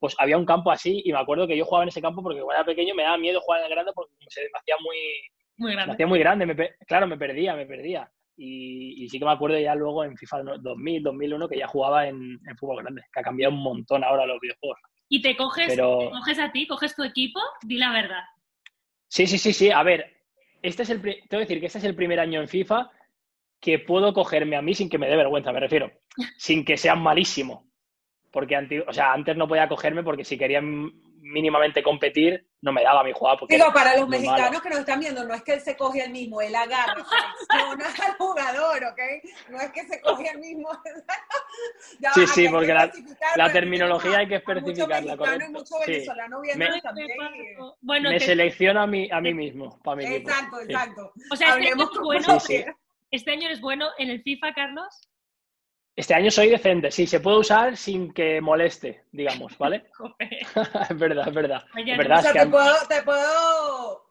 pues 0.00 0.16
había 0.18 0.36
un 0.38 0.46
campo 0.46 0.70
así 0.72 1.02
y 1.04 1.12
me 1.12 1.18
acuerdo 1.18 1.46
que 1.46 1.56
yo 1.56 1.64
jugaba 1.64 1.84
en 1.84 1.88
ese 1.90 2.02
campo 2.02 2.22
porque 2.22 2.40
cuando 2.40 2.54
era 2.60 2.64
pequeño 2.66 2.94
me 2.94 3.02
daba 3.04 3.18
miedo 3.18 3.40
jugar 3.40 3.60
en 3.60 3.66
el 3.66 3.72
grande 3.72 3.92
porque 3.94 4.12
se 4.28 4.40
me 4.42 4.58
hacía 4.58 4.74
muy, 4.82 4.96
Muy 5.58 5.68
me 5.70 5.74
grande. 5.76 5.92
hacía 5.92 6.06
muy 6.08 6.18
grande, 6.18 6.46
me 6.46 6.54
pe- 6.56 6.74
claro, 6.86 7.06
me 7.06 7.16
perdía, 7.18 7.54
me 7.54 7.66
perdía. 7.66 8.10
Y, 8.36 9.04
y 9.04 9.08
sí 9.08 9.18
que 9.18 9.24
me 9.24 9.32
acuerdo 9.32 9.58
ya 9.58 9.74
luego 9.74 10.04
en 10.04 10.16
FIFA 10.16 10.42
no- 10.42 10.58
2000, 10.58 11.02
2001 11.02 11.48
que 11.48 11.58
ya 11.58 11.66
jugaba 11.66 12.08
en, 12.08 12.16
en 12.46 12.56
fútbol 12.56 12.82
grande, 12.82 13.02
que 13.12 13.20
ha 13.20 13.22
cambiado 13.22 13.54
un 13.54 13.62
montón 13.62 14.02
ahora 14.04 14.26
los 14.26 14.40
videojuegos. 14.40 14.78
Y 15.08 15.20
te 15.20 15.36
coges, 15.36 15.66
Pero- 15.68 15.98
te 15.98 16.10
coges 16.10 16.38
a 16.38 16.50
ti, 16.52 16.66
coges 16.66 16.96
tu 16.96 17.04
equipo, 17.04 17.40
di 17.62 17.76
la 17.76 17.92
verdad. 17.92 18.22
Sí, 19.08 19.26
sí, 19.26 19.36
sí, 19.38 19.52
sí. 19.52 19.70
A 19.70 19.82
ver, 19.82 20.10
este 20.62 20.84
es 20.84 20.90
el, 20.90 21.02
tengo 21.02 21.18
que 21.30 21.38
decir 21.40 21.60
que 21.60 21.66
este 21.66 21.78
es 21.78 21.84
el 21.84 21.94
primer 21.94 22.18
año 22.20 22.40
en 22.40 22.48
FIFA 22.48 22.90
que 23.60 23.78
puedo 23.78 24.12
cogerme 24.14 24.56
a 24.56 24.62
mí 24.62 24.74
sin 24.74 24.88
que 24.88 24.98
me 24.98 25.08
dé 25.08 25.16
vergüenza, 25.16 25.52
me 25.52 25.60
refiero, 25.60 25.90
sin 26.38 26.64
que 26.64 26.76
sea 26.76 26.94
malísimo. 26.96 27.70
Porque 28.32 28.56
anti- 28.56 28.78
o 28.78 28.92
sea, 28.94 29.12
antes 29.12 29.36
no 29.36 29.46
podía 29.46 29.68
cogerme 29.68 30.02
porque 30.02 30.24
si 30.24 30.38
quería 30.38 30.58
m- 30.58 30.90
mínimamente 31.22 31.82
competir, 31.82 32.46
no 32.60 32.72
me 32.72 32.82
daba 32.82 33.02
mi 33.04 33.12
jugada. 33.12 33.38
Porque 33.38 33.54
Digo, 33.56 33.72
para 33.72 33.96
los 33.96 34.08
mexicanos 34.08 34.50
malo. 34.50 34.60
que 34.60 34.68
nos 34.70 34.78
están 34.80 35.00
viendo, 35.00 35.24
no 35.24 35.34
es 35.34 35.42
que 35.42 35.54
él 35.54 35.60
se 35.60 35.76
coge 35.76 36.02
al 36.02 36.10
mismo, 36.10 36.40
él 36.40 36.54
agarra, 36.54 36.94
selecciona 37.48 38.06
al 38.06 38.14
jugador, 38.16 38.84
¿ok? 38.84 39.00
No 39.50 39.60
es 39.60 39.70
que 39.72 39.84
se 39.86 40.00
coge 40.00 40.28
al 40.28 40.38
mismo. 40.38 40.68
Ya, 42.00 42.12
Sí, 42.14 42.26
sí, 42.26 42.40
hay 42.40 42.46
que 42.46 42.52
porque 42.52 42.72
la- 42.74 42.84
especificar, 42.84 43.36
la 43.36 43.52
terminología 43.52 44.18
hay 44.18 44.26
que 44.28 44.36
especificarla, 44.36 45.00
mexicano 45.00 45.14
y 45.14 45.18
correcto. 45.18 45.52
mucho 45.52 45.74
Sí. 45.84 45.90
venezolano 45.92 46.40
Me-. 46.40 47.56
Bueno, 47.82 48.10
Me 48.10 48.18
te- 48.18 48.24
selecciono 48.26 48.80
a 48.82 48.86
mí, 48.86 49.08
a 49.12 49.20
mí 49.20 49.34
mismo, 49.34 49.78
para 49.82 49.96
mi 49.96 50.04
equipo. 50.06 50.30
Exacto, 50.30 50.56
Sí. 50.58 50.64
exacto. 50.72 51.12
o 51.30 51.36
sea, 51.36 51.48
este 51.58 51.68
año, 51.72 51.90
bueno, 52.02 52.40
Sí, 52.40 52.56
sí. 52.56 52.64
este 53.10 53.30
año 53.32 53.46
eres 53.48 53.60
bueno 53.60 53.88
en 53.98 54.10
el 54.10 54.22
FIFA, 54.22 54.54
Carlos. 54.54 55.08
Este 55.94 56.14
año 56.14 56.30
soy 56.30 56.48
decente, 56.48 56.90
sí, 56.90 57.06
se 57.06 57.20
puede 57.20 57.38
usar 57.38 57.76
sin 57.76 58.12
que 58.12 58.40
moleste, 58.40 59.04
digamos, 59.12 59.56
¿vale? 59.58 59.84
Es 60.90 60.98
verdad, 60.98 61.28
es 61.28 61.34
verdad. 61.34 61.64
Es 61.76 61.96
verdad, 61.98 62.16
O 62.16 62.20
es 62.20 62.22
sea, 62.22 62.32
que 62.32 62.38
te 62.40 62.46
puedo, 62.46 62.74
te 62.88 63.02
puedo 63.02 64.06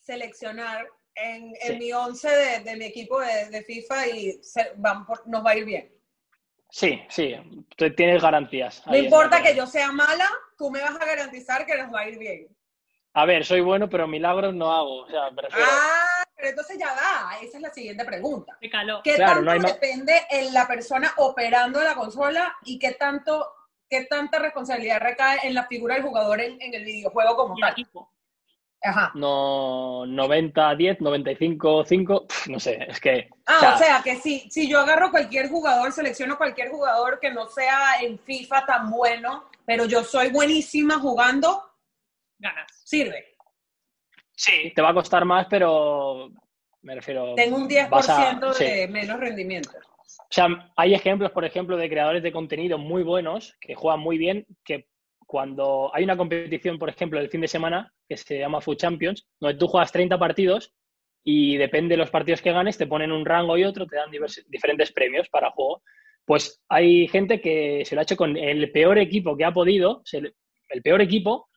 seleccionar 0.00 0.86
en, 1.14 1.48
en 1.48 1.54
Sí. 1.60 1.76
mi 1.78 1.92
once 1.92 2.28
de, 2.28 2.60
de 2.60 2.76
mi 2.76 2.84
equipo 2.86 3.20
de, 3.20 3.50
de 3.50 3.62
FIFA 3.64 4.06
y 4.08 4.42
se- 4.42 4.72
van 4.76 5.04
por- 5.06 5.26
nos 5.26 5.44
va 5.44 5.50
a 5.50 5.56
ir 5.56 5.64
bien. 5.64 5.92
sí, 6.70 7.00
sí, 7.08 7.34
tú 7.76 7.92
tienes 7.94 8.22
garantías. 8.22 8.82
No 8.86 8.96
importa 8.96 9.42
que 9.42 9.54
yo 9.56 9.66
sea 9.66 9.90
mala, 9.92 10.28
tú 10.56 10.70
me 10.70 10.80
vas 10.80 10.94
a 11.00 11.04
garantizar 11.04 11.66
que 11.66 11.76
nos 11.76 11.92
va 11.92 12.00
a 12.00 12.08
ir 12.08 12.18
bien. 12.18 12.48
A 13.14 13.24
ver, 13.24 13.44
soy 13.44 13.60
bueno, 13.60 13.88
pero 13.88 14.06
milagros 14.06 14.54
no 14.54 14.72
hago. 14.72 15.02
O 15.02 15.08
sea, 15.08 15.30
Ah, 15.52 16.17
pero 16.38 16.50
entonces 16.50 16.78
ya 16.78 16.86
va. 16.94 17.36
Esa 17.42 17.56
es 17.58 17.62
la 17.62 17.70
siguiente 17.74 18.04
pregunta. 18.06 18.56
Me 18.62 18.70
caló. 18.70 19.00
¿Qué 19.04 19.16
Claro, 19.16 19.32
tanto 19.34 19.44
no 19.46 19.50
hay 19.50 19.58
ma- 19.60 19.68
depende 19.68 20.14
en 20.30 20.54
la 20.54 20.66
persona 20.66 21.12
operando 21.18 21.82
la 21.82 21.94
consola 21.96 22.56
y 22.64 22.78
qué 22.78 22.92
tanto, 22.92 23.52
qué 23.90 24.04
tanta 24.04 24.38
responsabilidad 24.38 25.00
recae 25.00 25.40
en 25.42 25.54
la 25.54 25.66
figura 25.66 25.96
del 25.96 26.04
jugador 26.04 26.40
en, 26.40 26.62
en 26.62 26.72
el 26.72 26.84
videojuego 26.84 27.36
como 27.36 27.58
Y 27.58 27.60
tal? 27.60 27.72
equipo. 27.72 28.12
Ajá. 28.80 29.10
No, 29.16 30.06
90, 30.06 30.76
10, 30.76 31.00
95, 31.00 31.84
5, 31.84 32.26
pf, 32.28 32.48
no 32.52 32.60
sé, 32.60 32.78
es 32.88 33.00
que... 33.00 33.28
Ah, 33.46 33.72
o 33.74 33.78
sea, 33.78 34.00
que 34.04 34.14
si, 34.20 34.48
si 34.50 34.68
yo 34.70 34.78
agarro 34.78 35.10
cualquier 35.10 35.48
jugador, 35.48 35.90
selecciono 35.90 36.38
cualquier 36.38 36.68
jugador 36.70 37.18
que 37.18 37.32
no 37.32 37.48
sea 37.48 38.00
en 38.00 38.20
FIFA 38.20 38.66
tan 38.66 38.88
bueno, 38.90 39.50
pero 39.66 39.84
yo 39.86 40.04
soy 40.04 40.30
buenísima 40.30 41.00
jugando, 41.00 41.64
Ganas. 42.38 42.70
sirve. 42.84 43.36
Sí, 44.38 44.72
te 44.74 44.82
va 44.82 44.90
a 44.90 44.94
costar 44.94 45.24
más, 45.24 45.46
pero 45.50 46.30
me 46.82 46.94
refiero... 46.94 47.34
Tengo 47.34 47.56
un 47.56 47.68
10% 47.68 47.90
vas 47.90 48.08
a- 48.08 48.40
de 48.64 48.86
sí. 48.86 48.92
menos 48.92 49.18
rendimiento. 49.20 49.70
O 49.72 50.30
sea, 50.30 50.46
hay 50.76 50.94
ejemplos, 50.94 51.32
por 51.32 51.44
ejemplo, 51.44 51.76
de 51.76 51.88
creadores 51.88 52.22
de 52.22 52.32
contenido 52.32 52.78
muy 52.78 53.02
buenos, 53.02 53.56
que 53.60 53.74
juegan 53.74 54.00
muy 54.00 54.16
bien, 54.18 54.46
que 54.64 54.86
cuando 55.26 55.90
hay 55.94 56.04
una 56.04 56.16
competición, 56.16 56.78
por 56.78 56.88
ejemplo, 56.88 57.20
el 57.20 57.28
fin 57.28 57.40
de 57.42 57.48
semana, 57.48 57.92
que 58.08 58.16
se 58.16 58.38
llama 58.38 58.60
Food 58.60 58.76
Champions, 58.78 59.26
donde 59.40 59.58
tú 59.58 59.66
juegas 59.66 59.92
30 59.92 60.18
partidos 60.18 60.72
y 61.24 61.56
depende 61.56 61.94
de 61.94 61.98
los 61.98 62.10
partidos 62.10 62.40
que 62.40 62.52
ganes, 62.52 62.78
te 62.78 62.86
ponen 62.86 63.12
un 63.12 63.26
rango 63.26 63.58
y 63.58 63.64
otro, 63.64 63.86
te 63.86 63.96
dan 63.96 64.10
divers- 64.10 64.44
diferentes 64.46 64.92
premios 64.92 65.28
para 65.28 65.50
juego. 65.50 65.82
Pues 66.24 66.62
hay 66.68 67.08
gente 67.08 67.40
que 67.40 67.84
se 67.84 67.94
lo 67.94 68.00
ha 68.00 68.04
hecho 68.04 68.16
con 68.16 68.36
el 68.36 68.70
peor 68.70 68.98
equipo 68.98 69.36
que 69.36 69.44
ha 69.44 69.52
podido, 69.52 70.00
se 70.04 70.18
el 70.70 70.82
peor 70.82 71.00
equipo, 71.02 71.47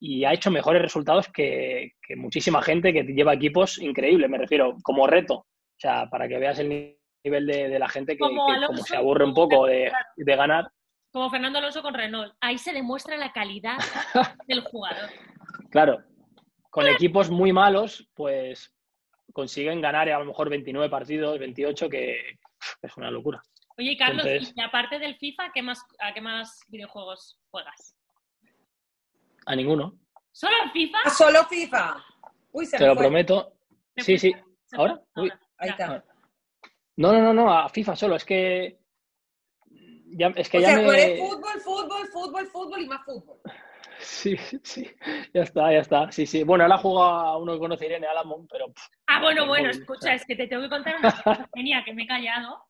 y 0.00 0.24
ha 0.24 0.32
hecho 0.32 0.50
mejores 0.50 0.80
resultados 0.80 1.28
que, 1.28 1.92
que 2.02 2.16
muchísima 2.16 2.62
gente 2.62 2.92
que 2.92 3.02
lleva 3.02 3.34
equipos 3.34 3.78
increíbles, 3.78 4.30
me 4.30 4.38
refiero, 4.38 4.76
como 4.82 5.06
reto. 5.06 5.34
O 5.34 5.78
sea, 5.78 6.08
para 6.08 6.26
que 6.26 6.38
veas 6.38 6.58
el 6.58 6.96
nivel 7.22 7.46
de, 7.46 7.68
de 7.68 7.78
la 7.78 7.88
gente 7.88 8.14
que, 8.14 8.18
Como 8.18 8.46
que 8.46 8.52
Alonso, 8.52 8.66
como 8.68 8.82
se 8.82 8.96
aburre 8.96 9.24
un 9.26 9.34
poco 9.34 9.66
de, 9.66 9.92
de 10.16 10.36
ganar. 10.36 10.70
Como 11.12 11.28
Fernando 11.28 11.58
Alonso 11.58 11.82
con 11.82 11.92
Renault. 11.92 12.34
Ahí 12.40 12.56
se 12.56 12.72
demuestra 12.72 13.16
la 13.18 13.32
calidad 13.32 13.76
del 14.48 14.62
jugador. 14.62 15.10
Claro, 15.70 16.02
con 16.70 16.86
equipos 16.86 17.30
muy 17.30 17.52
malos, 17.52 18.08
pues 18.14 18.72
consiguen 19.32 19.80
ganar 19.80 20.08
a 20.08 20.18
lo 20.18 20.24
mejor 20.24 20.48
29 20.48 20.88
partidos, 20.88 21.38
28, 21.38 21.88
que 21.90 22.38
es 22.82 22.96
una 22.96 23.10
locura. 23.10 23.42
Oye, 23.76 23.96
Carlos, 23.96 24.24
Entonces- 24.24 24.54
y 24.56 24.60
aparte 24.62 24.98
del 24.98 25.16
FIFA, 25.16 25.52
¿qué 25.52 25.62
más, 25.62 25.82
¿a 25.98 26.12
qué 26.14 26.20
más 26.20 26.60
videojuegos 26.68 27.38
juegas? 27.50 27.96
A 29.50 29.56
ninguno, 29.56 29.98
¿Solo 30.30 30.54
FIFA? 30.72 30.98
Ah, 31.04 31.10
solo 31.10 31.44
FIFA. 31.46 31.96
Uy, 32.52 32.64
se 32.66 32.76
te 32.78 32.84
me 32.84 32.88
lo 32.90 32.94
fue. 32.94 33.02
prometo. 33.02 33.52
¿Te 33.96 34.02
Sí, 34.04 34.16
sí. 34.16 34.32
Se 34.64 34.76
¿Ahora? 34.76 35.00
Uy. 35.16 35.28
Ahí 35.58 35.70
está. 35.70 36.04
No, 36.96 37.12
no, 37.12 37.20
no, 37.20 37.34
no, 37.34 37.52
a 37.52 37.68
FIFA 37.68 37.96
solo, 37.96 38.14
es 38.14 38.24
que... 38.24 38.78
Ya, 40.12 40.28
es 40.36 40.48
que 40.48 40.58
o 40.58 40.60
ya 40.60 40.68
sea, 40.68 40.76
me... 40.76 40.84
tú 40.84 40.92
eres 40.92 41.18
fútbol, 41.18 41.60
fútbol, 41.60 42.08
fútbol, 42.12 42.46
fútbol 42.46 42.82
y 42.82 42.86
más 42.86 43.04
fútbol. 43.04 43.38
Sí, 44.02 44.34
sí, 44.62 44.90
ya 45.34 45.42
está, 45.42 45.70
ya 45.72 45.80
está. 45.80 46.10
Sí, 46.10 46.24
sí. 46.24 46.42
Bueno, 46.42 46.64
ahora 46.64 46.78
juega 46.78 47.20
a 47.20 47.36
uno 47.36 47.52
que 47.52 47.58
conoce 47.58 47.84
Irene 47.84 48.06
Alamón, 48.06 48.46
pero... 48.48 48.68
pff, 48.72 48.86
Ah, 49.08 49.20
bueno, 49.20 49.46
bueno, 49.46 49.64
móvil, 49.68 49.80
escucha, 49.80 49.98
o 49.98 50.02
sea. 50.02 50.14
es 50.14 50.24
que 50.24 50.36
te 50.36 50.46
tengo 50.46 50.62
que 50.62 50.70
contar 50.70 50.96
una 50.98 51.10
cosa 51.12 51.48
genial 51.54 51.84
que 51.84 51.92
me 51.92 52.04
he 52.04 52.06
callado 52.06 52.62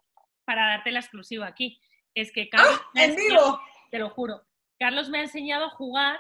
para 0.45 0.67
darte 0.67 0.91
la 0.91 0.99
exclusiva 0.99 1.47
aquí. 1.47 1.81
Es 2.15 2.33
que 2.33 2.49
Carlos 2.49 2.81
me 2.95 3.03
ha 3.03 3.05
¡Ah! 3.05 3.07
¡En 3.07 3.13
enseñado- 3.13 3.45
vivo! 3.47 3.61
te 3.93 3.99
lo 4.01 4.11
juro. 4.11 4.43
Carlos 4.77 5.09
me 5.09 5.19
ha 5.19 5.23
enseñado 5.23 5.67
a 5.67 5.71
jugar 5.71 6.19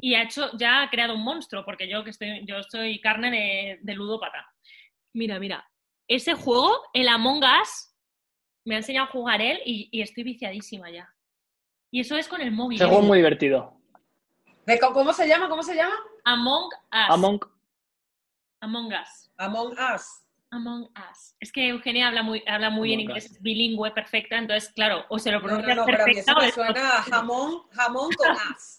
y 0.00 0.14
ha 0.14 0.22
hecho, 0.22 0.50
ya 0.56 0.82
ha 0.82 0.90
creado 0.90 1.14
un 1.14 1.22
monstruo, 1.24 1.64
porque 1.64 1.88
yo 1.88 2.04
que 2.04 2.10
estoy, 2.10 2.44
yo 2.46 2.62
soy 2.62 3.00
carne 3.00 3.30
de, 3.30 3.78
de 3.82 3.94
ludópata. 3.94 4.46
Mira, 5.12 5.38
mira, 5.40 5.68
ese 6.06 6.34
juego, 6.34 6.72
el 6.92 7.08
Among 7.08 7.42
Us, 7.42 7.94
me 8.64 8.74
ha 8.74 8.78
enseñado 8.78 9.08
a 9.08 9.10
jugar 9.10 9.40
él 9.42 9.60
y, 9.64 9.88
y 9.90 10.02
estoy 10.02 10.22
viciadísima 10.24 10.90
ya. 10.90 11.12
Y 11.90 12.00
eso 12.00 12.16
es 12.16 12.28
con 12.28 12.40
el 12.40 12.52
móvil. 12.52 12.80
¿eh? 12.80 12.84
juego 12.84 13.00
es 13.00 13.06
muy 13.06 13.18
divertido. 13.18 13.74
¿De 14.66 14.78
co- 14.78 14.92
¿Cómo 14.92 15.12
se 15.12 15.26
llama? 15.26 15.48
¿Cómo 15.48 15.62
se 15.62 15.74
llama? 15.74 15.94
Among 16.24 16.66
Us. 16.66 17.08
Among... 17.08 17.40
Among 18.60 18.92
Us. 18.92 19.30
Among 19.38 19.72
Us. 19.94 20.24
Among 20.50 20.82
Us. 21.10 21.34
Es 21.40 21.52
que 21.52 21.68
Eugenia 21.68 22.08
habla 22.08 22.22
muy, 22.22 22.42
habla 22.46 22.70
muy 22.70 22.88
bien 22.88 23.00
inglés, 23.00 23.26
es 23.26 23.40
bilingüe, 23.42 23.90
perfecta, 23.92 24.36
entonces, 24.38 24.70
claro, 24.74 25.04
o 25.10 25.18
se 25.18 25.30
lo 25.30 25.38
No, 25.40 25.44
pronuncia 25.46 25.74
no, 25.74 25.80
no, 25.82 25.86
pero 25.86 26.04
a 26.04 26.06
mí 26.06 26.12
eso 26.18 26.34
me 26.36 26.50
suena 26.50 26.98
a 26.98 27.02
jamón, 27.02 27.62
jamón 27.70 28.10
con 28.12 28.28
as. 28.54 28.77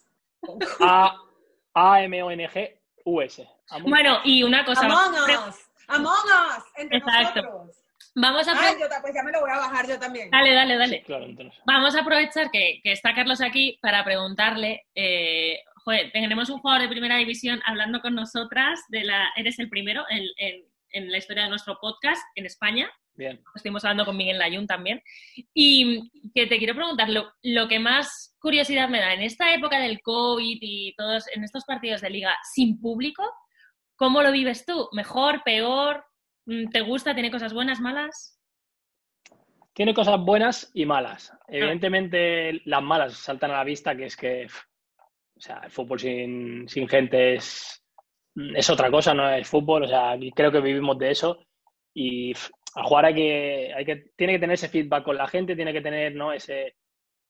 A... 0.81 1.15
A-M-O-N-G-U-S. 1.73 3.47
Among- 3.69 3.89
Bueno, 3.89 4.19
y 4.23 4.43
una 4.43 4.65
cosa. 4.65 4.85
Among 4.85 5.13
Us. 5.47 5.55
Among 5.87 6.11
Us. 6.13 6.63
Entre 6.75 6.97
Exacto. 6.97 7.41
nosotros. 7.41 7.75
Vamos 8.15 8.47
a 8.47 8.51
Ah, 8.53 8.71
yo 8.77 8.87
pues 9.01 9.13
ya 9.13 9.23
me 9.23 9.31
lo 9.31 9.39
voy 9.41 9.51
a 9.51 9.57
bajar 9.57 9.87
yo 9.87 9.99
también. 9.99 10.29
Dale, 10.31 10.53
dale, 10.53 10.77
dale. 10.77 10.97
Sí, 10.97 11.03
claro, 11.03 11.25
entonces. 11.25 11.57
Vamos 11.65 11.95
a 11.95 12.01
aprovechar 12.01 12.49
que, 12.51 12.79
que 12.83 12.91
está 12.91 13.13
Carlos 13.13 13.39
aquí 13.39 13.77
para 13.81 14.03
preguntarle, 14.03 14.87
eh, 14.95 15.59
joder, 15.85 16.11
tenemos 16.11 16.49
un 16.49 16.59
jugador 16.59 16.81
de 16.81 16.89
primera 16.89 17.17
división 17.17 17.61
hablando 17.65 18.01
con 18.01 18.15
nosotras, 18.15 18.81
de 18.89 19.03
la, 19.03 19.29
eres 19.35 19.59
el 19.59 19.69
primero 19.69 20.03
en, 20.09 20.23
en- 20.37 20.65
en 20.91 21.11
la 21.11 21.17
historia 21.17 21.43
de 21.43 21.49
nuestro 21.49 21.77
podcast 21.79 22.21
en 22.35 22.45
España, 22.45 22.91
Bien. 23.15 23.41
estuvimos 23.55 23.83
hablando 23.83 24.05
con 24.05 24.17
Miguel 24.17 24.37
Layún 24.37 24.67
también, 24.67 25.01
y 25.53 26.09
que 26.33 26.47
te 26.47 26.57
quiero 26.57 26.75
preguntar, 26.75 27.09
lo, 27.09 27.31
lo 27.43 27.67
que 27.67 27.79
más 27.79 28.35
curiosidad 28.39 28.89
me 28.89 28.99
da, 28.99 29.13
en 29.13 29.21
esta 29.21 29.53
época 29.53 29.79
del 29.79 30.01
COVID 30.01 30.57
y 30.61 30.95
todos, 30.95 31.25
en 31.35 31.43
estos 31.43 31.65
partidos 31.65 32.01
de 32.01 32.09
liga 32.09 32.35
sin 32.53 32.79
público, 32.79 33.23
¿cómo 33.95 34.21
lo 34.21 34.31
vives 34.31 34.65
tú? 34.65 34.87
¿Mejor, 34.93 35.43
peor? 35.43 36.05
Mm, 36.45 36.69
¿Te 36.69 36.81
gusta? 36.81 37.13
¿Tiene 37.13 37.31
cosas 37.31 37.53
buenas, 37.53 37.79
malas? 37.79 38.39
Tiene 39.73 39.93
cosas 39.93 40.19
buenas 40.19 40.71
y 40.73 40.85
malas. 40.85 41.31
Evidentemente, 41.47 42.61
las 42.65 42.81
malas 42.81 43.13
saltan 43.13 43.51
a 43.51 43.57
la 43.57 43.63
vista, 43.63 43.95
que 43.95 44.05
es 44.05 44.17
que, 44.17 44.47
o 45.35 45.39
sea, 45.39 45.61
el 45.63 45.71
fútbol 45.71 45.99
sin, 45.99 46.67
sin 46.67 46.87
gente 46.87 47.35
es, 47.35 47.81
es 48.55 48.69
otra 48.69 48.89
cosa, 48.89 49.13
no 49.13 49.29
es 49.29 49.47
fútbol. 49.47 49.83
O 49.83 49.87
sea, 49.87 50.17
creo 50.35 50.51
que 50.51 50.61
vivimos 50.61 50.97
de 50.97 51.11
eso. 51.11 51.39
Y, 51.93 52.33
al 52.75 52.83
jugar 52.83 53.05
hay 53.05 53.15
que, 53.15 53.73
hay 53.75 53.85
que, 53.85 54.11
tiene 54.15 54.33
que 54.33 54.39
tener 54.39 54.53
ese 54.53 54.69
feedback 54.69 55.03
con 55.03 55.17
la 55.17 55.27
gente, 55.27 55.55
tiene 55.55 55.73
que 55.73 55.81
tener 55.81 56.15
¿no? 56.15 56.31
ese, 56.31 56.75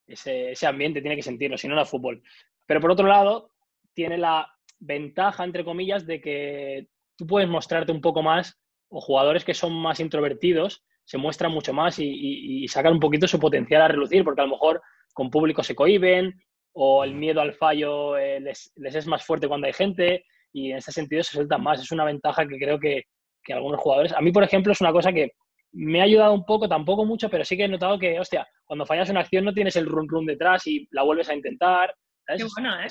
ese, 0.06 0.52
ese 0.52 0.66
ambiente, 0.66 1.00
tiene 1.00 1.16
que 1.16 1.22
sentirlo, 1.22 1.56
si 1.56 1.66
no, 1.66 1.74
no 1.74 1.82
es 1.82 1.88
fútbol. 1.88 2.22
Pero 2.66 2.80
por 2.80 2.90
otro 2.90 3.06
lado, 3.06 3.50
tiene 3.94 4.18
la 4.18 4.52
ventaja, 4.78 5.44
entre 5.44 5.64
comillas, 5.64 6.06
de 6.06 6.20
que 6.20 6.88
tú 7.16 7.26
puedes 7.26 7.48
mostrarte 7.48 7.90
un 7.90 8.00
poco 8.00 8.22
más, 8.22 8.60
o 8.88 9.00
jugadores 9.00 9.44
que 9.44 9.54
son 9.54 9.72
más 9.72 10.00
introvertidos 10.00 10.84
se 11.10 11.18
muestran 11.18 11.50
mucho 11.50 11.72
más 11.72 11.96
y, 11.98 12.68
sacan 12.68 12.92
un 12.92 13.00
poquito 13.00 13.26
su 13.26 13.40
potencial 13.40 13.82
a 13.82 13.88
relucir, 13.88 14.22
porque 14.22 14.42
a 14.42 14.44
lo 14.44 14.52
mejor 14.52 14.80
con 15.12 15.28
público 15.28 15.64
se 15.64 15.74
cohiben 15.74 16.40
o 16.72 17.02
el 17.02 17.14
miedo 17.14 17.40
al 17.40 17.52
fallo 17.52 18.16
eh, 18.16 18.38
les, 18.38 18.72
es 18.76 19.06
más 19.08 19.24
fuerte 19.24 19.48
cuando 19.48 19.66
hay 19.66 19.72
gente 19.72 20.24
y 20.52 20.70
en 20.70 20.78
ese 20.78 20.92
sentido 20.92 21.22
se 21.22 21.32
sueltan 21.32 21.62
más. 21.62 21.80
Es 21.80 21.92
una 21.92 22.04
ventaja 22.04 22.46
que 22.46 22.58
creo 22.58 22.78
que, 22.78 23.04
que 23.42 23.52
algunos 23.52 23.80
jugadores... 23.80 24.12
A 24.12 24.20
mí, 24.20 24.32
por 24.32 24.42
ejemplo, 24.42 24.72
es 24.72 24.80
una 24.80 24.92
cosa 24.92 25.12
que 25.12 25.32
me 25.72 26.00
ha 26.00 26.04
ayudado 26.04 26.34
un 26.34 26.44
poco, 26.44 26.68
tampoco 26.68 27.04
mucho, 27.04 27.28
pero 27.28 27.44
sí 27.44 27.56
que 27.56 27.64
he 27.64 27.68
notado 27.68 27.98
que, 27.98 28.18
hostia, 28.18 28.46
cuando 28.64 28.86
fallas 28.86 29.10
una 29.10 29.20
acción 29.20 29.44
no 29.44 29.52
tienes 29.52 29.76
el 29.76 29.86
run 29.86 30.08
run 30.08 30.26
detrás 30.26 30.66
y 30.66 30.88
la 30.90 31.02
vuelves 31.02 31.28
a 31.28 31.34
intentar. 31.34 31.94
Qué 32.26 32.44
bueno, 32.56 32.80
¿eh? 32.80 32.88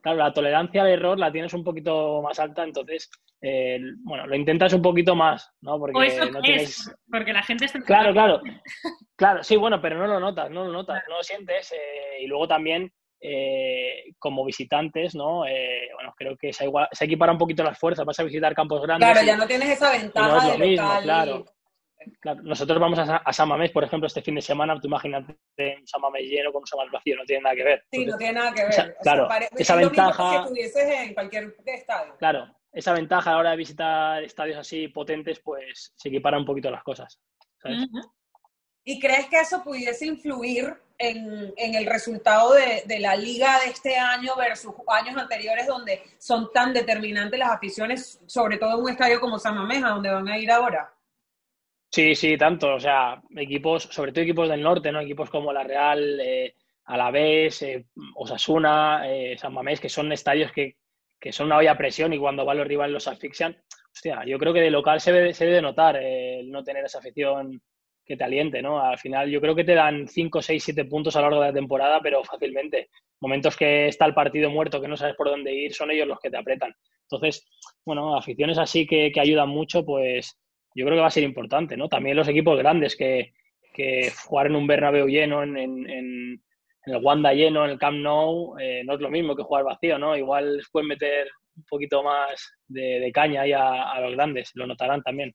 Claro, 0.00 0.18
la 0.18 0.32
tolerancia 0.32 0.82
al 0.82 0.88
error 0.88 1.18
la 1.18 1.30
tienes 1.30 1.54
un 1.54 1.62
poquito 1.62 2.20
más 2.22 2.38
alta, 2.40 2.64
entonces, 2.64 3.08
eh, 3.40 3.78
bueno, 4.02 4.26
lo 4.26 4.34
intentas 4.34 4.72
un 4.72 4.82
poquito 4.82 5.14
más, 5.14 5.48
¿no? 5.60 5.78
Porque 5.78 6.06
eso 6.06 6.28
no 6.28 6.40
tienes... 6.40 6.92
porque 7.08 7.32
la 7.32 7.42
gente 7.44 7.66
está... 7.66 7.80
Claro, 7.82 8.12
claro, 8.12 8.40
claro, 9.14 9.44
sí, 9.44 9.54
bueno, 9.54 9.80
pero 9.80 9.98
no 9.98 10.08
lo 10.08 10.18
notas, 10.18 10.50
no 10.50 10.64
lo 10.64 10.72
notas, 10.72 11.04
no 11.08 11.18
lo 11.18 11.22
sientes. 11.22 11.70
Eh, 11.70 12.22
y 12.24 12.26
luego 12.26 12.48
también, 12.48 12.92
eh, 13.22 14.12
como 14.18 14.44
visitantes, 14.44 15.14
¿no? 15.14 15.44
bueno, 15.94 16.14
creo 16.16 16.36
que 16.36 16.52
se, 16.52 16.64
igual, 16.64 16.88
se 16.90 17.04
equipara 17.04 17.32
un 17.32 17.38
poquito 17.38 17.62
las 17.62 17.78
fuerzas, 17.78 18.04
vas 18.04 18.18
a 18.18 18.24
visitar 18.24 18.54
campos 18.54 18.82
grandes. 18.82 19.08
Claro, 19.08 19.26
ya 19.26 19.36
no 19.36 19.46
tienes 19.46 19.68
esa 19.70 19.92
ventaja 19.92 20.56
de 20.56 20.76
local 20.76 21.04
claro. 22.20 22.42
Nosotros 22.42 22.80
vamos 22.80 22.98
a, 22.98 23.32
San 23.32 23.48
Mamés, 23.48 23.70
por 23.70 23.84
ejemplo, 23.84 24.06
este 24.06 24.22
fin 24.22 24.34
de 24.34 24.42
semana, 24.42 24.78
tú 24.80 24.88
imagínate 24.88 25.36
un 25.56 25.86
San 25.86 26.00
Mamés 26.00 26.28
lleno 26.28 26.52
con 26.52 26.62
un 26.62 26.66
San 26.66 26.78
Mamés 26.78 26.92
vacío, 26.92 27.16
no 27.16 27.24
tiene 27.24 27.42
nada 27.42 27.54
que 27.54 27.64
ver. 27.64 27.84
Sí, 27.90 28.06
no 28.06 28.16
tiene 28.16 28.32
nada 28.34 28.52
que 28.52 28.64
ver. 28.64 28.96
claro, 29.02 29.28
esa 29.56 29.76
ventaja... 29.76 30.46
que 30.52 31.02
en 31.02 31.14
cualquier 31.14 31.54
estadio. 31.64 32.16
Claro, 32.18 32.46
esa 32.72 32.92
ventaja 32.92 33.30
a 33.30 33.34
la 33.34 33.38
hora 33.38 33.50
de 33.50 33.56
visitar 33.56 34.22
estadios 34.22 34.58
así 34.58 34.88
potentes, 34.88 35.40
pues 35.40 35.92
se 35.96 36.08
equipara 36.08 36.38
un 36.38 36.44
poquito 36.44 36.70
las 36.70 36.82
cosas. 36.82 37.20
¿Y 38.84 38.98
crees 38.98 39.26
que 39.26 39.40
eso 39.40 39.62
pudiese 39.62 40.06
influir 40.06 40.74
en, 40.98 41.52
el 41.56 41.86
resultado 41.86 42.54
de, 42.54 42.82
de, 42.86 42.98
la 43.00 43.16
liga 43.16 43.60
de 43.60 43.70
este 43.70 43.96
año 43.96 44.32
versus 44.36 44.72
años 44.88 45.16
anteriores 45.16 45.66
donde 45.66 46.02
son 46.18 46.50
tan 46.52 46.72
determinantes 46.72 47.38
las 47.38 47.50
aficiones, 47.50 48.20
sobre 48.26 48.58
todo 48.58 48.78
en 48.78 48.84
un 48.84 48.90
estadio 48.90 49.20
como 49.20 49.38
San 49.38 49.56
Mamés, 49.56 49.84
a 49.84 49.90
donde 49.90 50.10
van 50.10 50.28
a 50.28 50.38
ir 50.38 50.50
ahora? 50.50 50.92
Sí, 51.92 52.14
sí, 52.14 52.38
tanto. 52.38 52.74
O 52.74 52.80
sea, 52.80 53.22
equipos, 53.36 53.82
sobre 53.84 54.12
todo 54.12 54.22
equipos 54.22 54.48
del 54.48 54.62
norte, 54.62 54.90
¿no? 54.90 55.00
Equipos 55.00 55.28
como 55.28 55.52
la 55.52 55.62
Real, 55.62 56.18
eh, 56.20 56.54
Alavés, 56.86 57.62
eh, 57.62 57.86
Osasuna, 58.14 59.02
eh, 59.06 59.36
San 59.36 59.52
Mamés, 59.52 59.78
que 59.78 59.90
son 59.90 60.10
estadios 60.10 60.52
que, 60.52 60.76
son 61.30 61.46
una 61.46 61.58
olla 61.58 61.72
a 61.72 61.78
presión 61.78 62.12
y 62.12 62.18
cuando 62.18 62.44
van 62.44 62.56
los 62.58 62.66
rivales 62.66 62.94
los 62.94 63.08
asfixian. 63.08 63.56
Hostia, 63.92 64.24
yo 64.26 64.38
creo 64.38 64.54
que 64.54 64.60
de 64.60 64.70
local 64.70 65.00
se 65.00 65.12
debe, 65.12 65.34
se 65.34 65.44
debe 65.44 65.60
notar 65.60 65.96
el 65.96 66.50
no 66.50 66.64
tener 66.64 66.84
esa 66.84 66.98
afición 66.98 67.60
que 68.04 68.16
te 68.16 68.24
aliente, 68.24 68.62
¿no? 68.62 68.80
Al 68.80 68.98
final 68.98 69.30
yo 69.30 69.40
creo 69.40 69.54
que 69.54 69.64
te 69.64 69.74
dan 69.74 70.08
5, 70.08 70.42
6, 70.42 70.62
7 70.64 70.84
puntos 70.86 71.16
a 71.16 71.20
lo 71.20 71.26
largo 71.26 71.40
de 71.42 71.48
la 71.48 71.54
temporada, 71.54 72.00
pero 72.02 72.24
fácilmente. 72.24 72.90
Momentos 73.20 73.56
que 73.56 73.86
está 73.88 74.06
el 74.06 74.14
partido 74.14 74.50
muerto, 74.50 74.80
que 74.80 74.88
no 74.88 74.96
sabes 74.96 75.14
por 75.16 75.28
dónde 75.28 75.52
ir, 75.52 75.72
son 75.72 75.90
ellos 75.90 76.08
los 76.08 76.18
que 76.18 76.30
te 76.30 76.36
apretan. 76.36 76.74
Entonces, 77.02 77.46
bueno, 77.84 78.16
aficiones 78.16 78.58
así 78.58 78.86
que, 78.86 79.12
que 79.12 79.20
ayudan 79.20 79.48
mucho, 79.48 79.84
pues 79.84 80.36
yo 80.74 80.84
creo 80.84 80.96
que 80.96 81.02
va 81.02 81.06
a 81.08 81.10
ser 81.10 81.22
importante, 81.22 81.76
¿no? 81.76 81.88
También 81.88 82.16
los 82.16 82.28
equipos 82.28 82.58
grandes 82.58 82.96
que, 82.96 83.32
jugar 84.26 84.46
en 84.46 84.56
un 84.56 84.66
Bernabéu 84.66 85.06
lleno, 85.06 85.42
en, 85.42 86.42
el 86.84 86.96
Wanda 87.00 87.32
lleno, 87.32 87.64
en 87.64 87.70
el 87.70 87.78
Camp 87.78 87.98
Nou, 87.98 88.58
eh, 88.58 88.82
no 88.84 88.94
es 88.94 89.00
lo 89.00 89.08
mismo 89.08 89.36
que 89.36 89.42
jugar 89.42 89.64
vacío, 89.64 89.98
¿no? 89.98 90.16
Igual 90.16 90.60
pueden 90.72 90.88
meter 90.88 91.28
un 91.56 91.64
poquito 91.68 92.02
más 92.02 92.58
de, 92.66 93.10
caña 93.12 93.42
ahí 93.42 93.52
a, 93.52 94.00
los 94.00 94.12
grandes, 94.12 94.50
lo 94.54 94.66
notarán 94.66 95.02
también. 95.02 95.34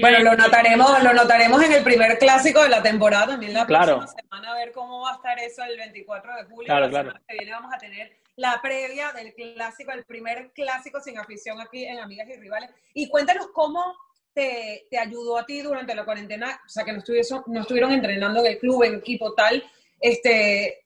Bueno, 0.00 0.18
lo 0.20 0.36
notaremos, 0.36 1.02
lo 1.02 1.12
notaremos 1.12 1.62
en 1.62 1.72
el 1.72 1.82
primer 1.82 2.18
clásico 2.18 2.62
de 2.62 2.68
la 2.68 2.82
temporada, 2.82 3.28
también 3.28 3.52
la 3.54 3.66
próxima 3.66 4.06
semana, 4.06 4.52
a 4.52 4.54
ver 4.54 4.72
cómo 4.72 5.02
va 5.02 5.12
a 5.12 5.14
estar 5.16 5.38
eso 5.38 5.62
el 5.64 5.76
24 5.76 6.36
de 6.36 6.44
julio. 6.44 6.66
Claro, 6.66 6.88
claro. 6.88 7.12
que 7.26 7.36
viene 7.36 7.52
vamos 7.52 7.72
a 7.74 7.78
tener 7.78 8.16
la 8.36 8.60
previa 8.62 9.12
del 9.12 9.34
clásico, 9.34 9.92
el 9.92 10.04
primer 10.04 10.52
clásico 10.52 11.00
sin 11.00 11.18
afición 11.18 11.60
aquí 11.60 11.84
en 11.84 11.98
Amigas 11.98 12.28
y 12.28 12.38
Rivales. 12.38 12.70
Y 12.94 13.08
cuéntanos 13.08 13.48
cómo 13.52 13.96
te, 14.32 14.86
te, 14.90 14.98
ayudó 14.98 15.38
a 15.38 15.46
ti 15.46 15.60
durante 15.60 15.94
la 15.94 16.04
cuarentena, 16.04 16.60
o 16.64 16.68
sea, 16.68 16.84
que 16.84 16.92
no, 16.92 17.02
no 17.46 17.60
estuvieron 17.60 17.92
entrenando 17.92 18.40
en 18.40 18.46
el 18.46 18.58
club, 18.58 18.82
en 18.82 18.96
equipo 18.96 19.34
tal, 19.34 19.64
este, 20.00 20.84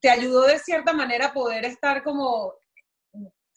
te 0.00 0.10
ayudó 0.10 0.46
de 0.46 0.58
cierta 0.58 0.92
manera 0.92 1.26
a 1.26 1.32
poder 1.32 1.64
estar 1.64 2.02
como, 2.02 2.54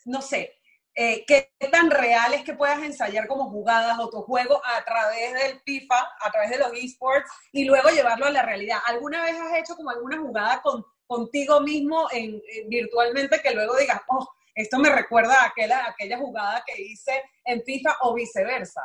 no 0.05 0.21
sé, 0.21 0.58
eh, 1.01 1.23
qué 1.25 1.49
tan 1.71 1.89
real 1.89 2.33
es 2.33 2.43
que 2.43 2.55
puedas 2.55 2.83
ensayar 2.83 3.25
como 3.25 3.49
jugadas 3.49 3.97
o 3.99 4.09
tu 4.09 4.21
juego 4.23 4.61
a 4.65 4.83
través 4.83 5.33
del 5.33 5.61
FIFA, 5.61 5.95
a 6.19 6.29
través 6.29 6.49
de 6.49 6.57
los 6.57 6.73
esports 6.73 7.31
y 7.53 7.63
luego 7.63 7.87
llevarlo 7.87 8.25
a 8.25 8.31
la 8.31 8.41
realidad. 8.41 8.79
¿Alguna 8.85 9.23
vez 9.23 9.33
has 9.39 9.59
hecho 9.59 9.77
como 9.77 9.91
alguna 9.91 10.19
jugada 10.19 10.61
con, 10.61 10.83
contigo 11.07 11.61
mismo 11.61 12.09
en, 12.11 12.41
virtualmente 12.67 13.41
que 13.41 13.53
luego 13.53 13.77
digas, 13.77 14.01
oh, 14.09 14.27
esto 14.53 14.77
me 14.77 14.89
recuerda 14.89 15.41
a 15.41 15.45
aquella, 15.45 15.87
aquella 15.87 16.17
jugada 16.17 16.61
que 16.67 16.81
hice 16.81 17.23
en 17.45 17.63
FIFA 17.63 17.95
o 18.01 18.13
viceversa. 18.13 18.81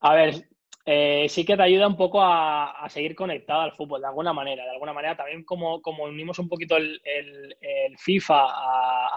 A 0.00 0.14
ver, 0.14 0.46
eh, 0.84 1.26
sí 1.28 1.44
que 1.44 1.56
te 1.56 1.62
ayuda 1.62 1.86
un 1.86 1.96
poco 1.96 2.20
a, 2.22 2.86
seguir 2.88 3.14
conectado 3.14 3.60
al 3.60 3.72
fútbol, 3.72 4.00
de 4.00 4.08
alguna 4.08 4.32
manera. 4.32 4.64
De 4.64 4.70
alguna 4.70 4.92
manera, 4.92 5.16
también 5.16 5.44
como, 5.44 5.80
como 5.82 6.04
unimos 6.04 6.38
un 6.38 6.48
poquito 6.48 6.76
el, 6.76 7.00
FIFA 7.98 8.44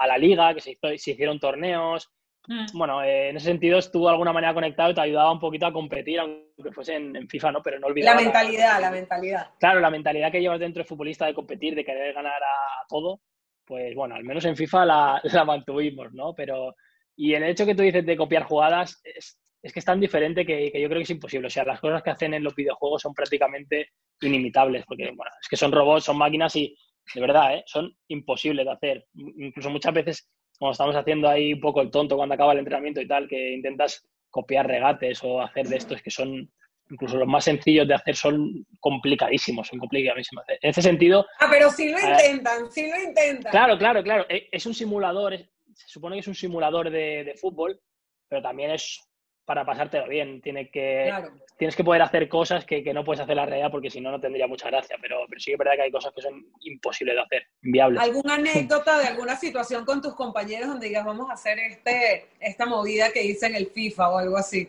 a, 0.00 0.06
la 0.06 0.18
liga, 0.18 0.54
que 0.54 0.60
se, 0.60 0.76
hicieron 0.94 1.40
torneos. 1.40 2.10
Mm. 2.46 2.66
Bueno, 2.74 3.02
eh, 3.02 3.30
en 3.30 3.36
ese 3.36 3.46
sentido 3.46 3.78
estuvo 3.78 4.06
de 4.06 4.12
alguna 4.12 4.32
manera 4.32 4.52
conectado 4.52 4.90
y 4.90 4.94
te 4.94 5.00
ayudaba 5.00 5.32
un 5.32 5.40
poquito 5.40 5.66
a 5.66 5.72
competir, 5.72 6.20
aunque 6.20 6.72
fuese 6.72 6.96
en, 6.96 7.26
FIFA, 7.26 7.52
¿no? 7.52 7.62
Pero 7.62 7.78
no 7.78 7.86
olvidar. 7.86 8.14
La 8.14 8.22
mentalidad, 8.22 8.80
la, 8.80 8.90
mentalidad. 8.90 9.50
Claro, 9.58 9.80
la 9.80 9.90
mentalidad 9.90 10.30
que 10.30 10.42
llevas 10.42 10.60
dentro 10.60 10.82
de 10.82 10.88
futbolista 10.88 11.24
de 11.24 11.34
competir, 11.34 11.74
de 11.74 11.84
querer 11.84 12.12
ganar 12.12 12.42
a 12.42 12.86
todo 12.88 13.20
pues 13.64 13.94
bueno, 13.94 14.14
al 14.14 14.24
menos 14.24 14.44
en 14.44 14.56
FIFA 14.56 14.84
la, 15.32 15.44
mantuvimos, 15.46 16.12
¿no? 16.12 16.34
Pero, 16.34 16.74
y 17.16 17.34
el 17.34 17.44
hecho 17.44 17.66
que 17.66 17.74
tú 17.74 17.82
dices 17.82 18.04
de 18.04 18.16
copiar 18.16 18.44
jugadas 18.44 19.00
es, 19.04 19.38
que 19.72 19.78
es 19.78 19.84
tan 19.84 20.00
diferente 20.00 20.44
que, 20.44 20.66
yo 20.66 20.88
creo 20.88 20.98
que 20.98 21.04
es 21.04 21.10
imposible. 21.10 21.46
O 21.46 21.50
sea, 21.50 21.64
las 21.64 21.80
cosas 21.80 22.02
que 22.02 22.10
hacen 22.10 22.34
en 22.34 22.44
los 22.44 22.54
videojuegos 22.54 23.02
son 23.02 23.14
prácticamente 23.14 23.90
inimitables, 24.20 24.84
porque, 24.86 25.04
bueno, 25.06 25.30
es 25.40 25.48
que 25.48 25.56
son 25.56 25.72
robots, 25.72 26.04
son 26.04 26.18
máquinas 26.18 26.54
y, 26.56 26.76
de 27.14 27.20
verdad, 27.20 27.56
¿eh? 27.56 27.64
son 27.66 27.94
imposibles 28.08 28.66
de 28.66 28.72
hacer. 28.72 29.06
Incluso 29.14 29.70
muchas 29.70 29.94
veces, 29.94 30.30
como 30.58 30.72
estamos 30.72 30.96
haciendo 30.96 31.28
ahí 31.28 31.54
un 31.54 31.60
poco 31.60 31.80
el 31.80 31.90
tonto 31.90 32.16
cuando 32.16 32.34
acaba 32.34 32.52
el 32.52 32.58
entrenamiento 32.60 33.00
y 33.00 33.08
tal, 33.08 33.28
que 33.28 33.54
intentas 33.54 34.06
copiar 34.30 34.66
regates 34.66 35.22
o 35.22 35.40
hacer 35.40 35.66
de 35.68 35.76
estos 35.76 36.02
que 36.02 36.10
son 36.10 36.50
incluso 36.90 37.16
los 37.16 37.28
más 37.28 37.44
sencillos 37.44 37.88
de 37.88 37.94
hacer 37.94 38.16
son 38.16 38.66
complicadísimos, 38.80 39.68
son 39.68 39.78
complicadísimos. 39.78 40.44
En 40.48 40.70
ese 40.70 40.82
sentido... 40.82 41.26
Ah, 41.40 41.48
pero 41.50 41.70
sí 41.70 41.90
lo 41.90 41.98
intentan, 41.98 42.70
sí 42.70 42.88
lo 42.88 43.02
intentan. 43.02 43.50
Claro, 43.50 43.78
claro, 43.78 44.02
claro. 44.02 44.26
E, 44.28 44.48
es 44.50 44.66
un 44.66 44.74
simulador, 44.74 45.36
se 45.36 45.88
supone 45.88 46.16
que 46.16 46.20
es 46.20 46.28
un 46.28 46.34
simulador 46.34 46.90
de, 46.90 47.34
fútbol, 47.40 47.80
pero 48.28 48.42
también 48.42 48.72
es 48.72 49.00
para 49.44 49.64
pasártelo 49.64 50.08
bien. 50.08 50.40
Tiene 50.40 50.70
que, 50.70 51.12
Tienes 51.56 51.76
que 51.76 51.84
poder 51.84 52.02
hacer 52.02 52.28
cosas 52.28 52.64
que, 52.64 52.82
no 52.92 53.04
puedes 53.04 53.20
hacer 53.20 53.32
en 53.32 53.36
la 53.36 53.46
realidad 53.46 53.70
porque 53.70 53.90
si 53.90 54.00
no, 54.00 54.10
no 54.10 54.20
tendría 54.20 54.46
mucha 54.46 54.70
gracia. 54.70 54.96
Pero, 55.00 55.24
pero 55.28 55.40
sí 55.40 55.46
que 55.46 55.52
es 55.52 55.58
verdad 55.58 55.74
que 55.76 55.82
hay 55.82 55.90
cosas 55.90 56.12
que 56.14 56.22
son 56.22 56.44
imposibles 56.62 57.14
de 57.14 57.20
hacer, 57.22 57.46
inviables. 57.62 58.02
¿Alguna 58.02 58.34
anécdota 58.36 58.98
de 58.98 59.06
alguna 59.06 59.36
situación 59.36 59.84
con 59.84 60.02
tus 60.02 60.14
compañeros 60.14 60.68
donde 60.68 60.88
digas, 60.88 61.04
vamos 61.04 61.30
a 61.30 61.34
hacer 61.34 61.58
este, 61.58 62.26
esta 62.40 62.66
movida 62.66 63.10
que 63.12 63.24
hice 63.24 63.46
en 63.46 63.56
el 63.56 63.66
FIFA 63.66 64.10
o 64.10 64.18
algo 64.18 64.36
así? 64.36 64.68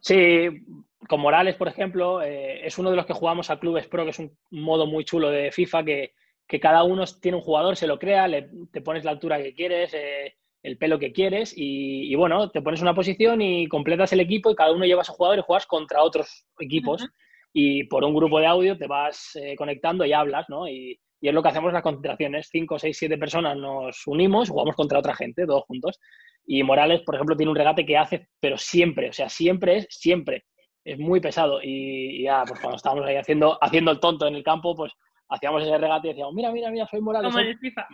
Sí, 0.00 0.64
con 1.08 1.20
Morales, 1.20 1.56
por 1.56 1.68
ejemplo, 1.68 2.22
eh, 2.22 2.66
es 2.66 2.78
uno 2.78 2.90
de 2.90 2.96
los 2.96 3.06
que 3.06 3.12
jugamos 3.12 3.50
a 3.50 3.58
Clubes 3.58 3.86
Pro, 3.86 4.04
que 4.04 4.10
es 4.10 4.18
un 4.18 4.36
modo 4.50 4.86
muy 4.86 5.04
chulo 5.04 5.30
de 5.30 5.50
FIFA, 5.50 5.84
que, 5.84 6.12
cada 6.60 6.82
uno 6.82 7.04
tiene 7.20 7.36
un 7.36 7.42
jugador, 7.42 7.76
se 7.76 7.86
lo 7.86 7.98
crea, 7.98 8.26
le, 8.26 8.48
te 8.72 8.80
pones 8.80 9.04
la 9.04 9.10
altura 9.10 9.42
que 9.42 9.54
quieres, 9.54 9.92
eh, 9.92 10.36
el 10.62 10.76
pelo 10.78 10.98
que 10.98 11.12
quieres, 11.12 11.52
y, 11.56 12.14
bueno, 12.14 12.50
te 12.50 12.62
pones 12.62 12.82
una 12.82 12.94
posición 12.94 13.40
y 13.40 13.68
completas 13.68 14.12
el 14.12 14.20
equipo 14.20 14.50
y 14.50 14.54
cada 14.54 14.72
uno 14.72 14.84
lleva 14.84 15.02
a 15.02 15.04
su 15.04 15.12
jugador 15.12 15.38
y 15.38 15.42
juegas 15.42 15.66
contra 15.66 16.02
otros 16.02 16.46
equipos. 16.58 17.06
Y 17.52 17.84
por 17.84 18.04
un 18.04 18.14
grupo 18.14 18.40
de 18.40 18.46
audio 18.46 18.76
te 18.76 18.86
vas 18.86 19.34
eh, 19.36 19.56
conectando 19.56 20.04
y 20.04 20.12
hablas, 20.12 20.46
¿no? 20.48 20.68
Y, 20.68 21.00
y, 21.20 21.28
es 21.28 21.34
lo 21.34 21.42
que 21.42 21.48
hacemos 21.48 21.68
en 21.68 21.74
las 21.74 21.82
concentraciones. 21.82 22.48
Cinco, 22.50 22.78
seis, 22.78 22.98
siete 22.98 23.16
personas 23.16 23.56
nos 23.56 24.06
unimos, 24.06 24.50
jugamos 24.50 24.76
contra 24.76 24.98
otra 24.98 25.14
gente, 25.14 25.46
todos 25.46 25.64
juntos. 25.64 25.98
Y 26.46 26.62
Morales, 26.62 27.02
por 27.02 27.14
ejemplo, 27.14 27.36
tiene 27.36 27.50
un 27.50 27.56
regate 27.56 27.86
que 27.86 27.96
hace, 27.96 28.28
pero 28.40 28.58
siempre, 28.58 29.08
o 29.10 29.12
sea, 29.12 29.28
siempre 29.28 29.78
es 29.78 29.86
siempre 29.90 30.44
es 30.88 30.98
muy 30.98 31.20
pesado. 31.20 31.60
Y, 31.62 32.22
ya, 32.22 32.44
pues 32.46 32.60
cuando 32.60 32.76
estábamos 32.76 33.06
ahí 33.06 33.16
haciendo, 33.16 33.58
haciendo 33.60 33.90
el 33.90 34.00
tonto 34.00 34.26
en 34.26 34.34
el 34.34 34.42
campo, 34.42 34.74
pues 34.74 34.92
hacíamos 35.28 35.62
ese 35.62 35.76
regate 35.76 36.08
y 36.08 36.10
decíamos, 36.10 36.34
mira, 36.34 36.50
mira, 36.50 36.70
mira, 36.70 36.86
soy 36.86 37.00
Morales. 37.00 37.32
Como 37.32 37.44
FIFA. 37.60 37.86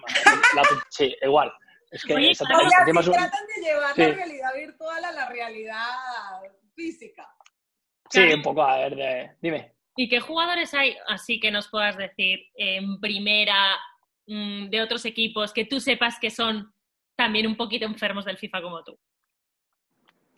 sí, 0.90 1.14
igual. 1.22 1.52
Es 1.94 2.04
que 2.04 2.14
Oye, 2.14 2.32
esa- 2.32 2.44
tratan 2.44 2.66
de 2.66 3.62
llevar 3.62 3.94
Sí. 3.94 4.00
la 4.02 4.12
realidad 4.14 4.50
virtual 4.56 5.04
a 5.04 5.12
la 5.12 5.28
realidad 5.28 5.86
física. 6.74 7.24
Sí, 8.10 8.20
un 8.32 8.42
poco, 8.42 8.62
a 8.64 8.78
ver, 8.78 8.96
de- 8.96 9.30
dime. 9.40 9.72
¿Y 9.96 10.08
qué 10.08 10.18
jugadores 10.18 10.74
hay 10.74 10.96
así 11.06 11.38
que 11.38 11.52
nos 11.52 11.68
puedas 11.68 11.96
decir 11.96 12.40
en 12.56 13.00
primera 13.00 13.76
mm, 14.26 14.70
de 14.70 14.80
otros 14.82 15.04
equipos 15.04 15.52
que 15.52 15.66
tú 15.66 15.78
sepas 15.78 16.18
que 16.18 16.30
son 16.30 16.72
también 17.14 17.46
un 17.46 17.56
poquito 17.56 17.84
enfermos 17.84 18.24
del 18.24 18.38
FIFA 18.38 18.62
como 18.62 18.82
tú? 18.82 18.98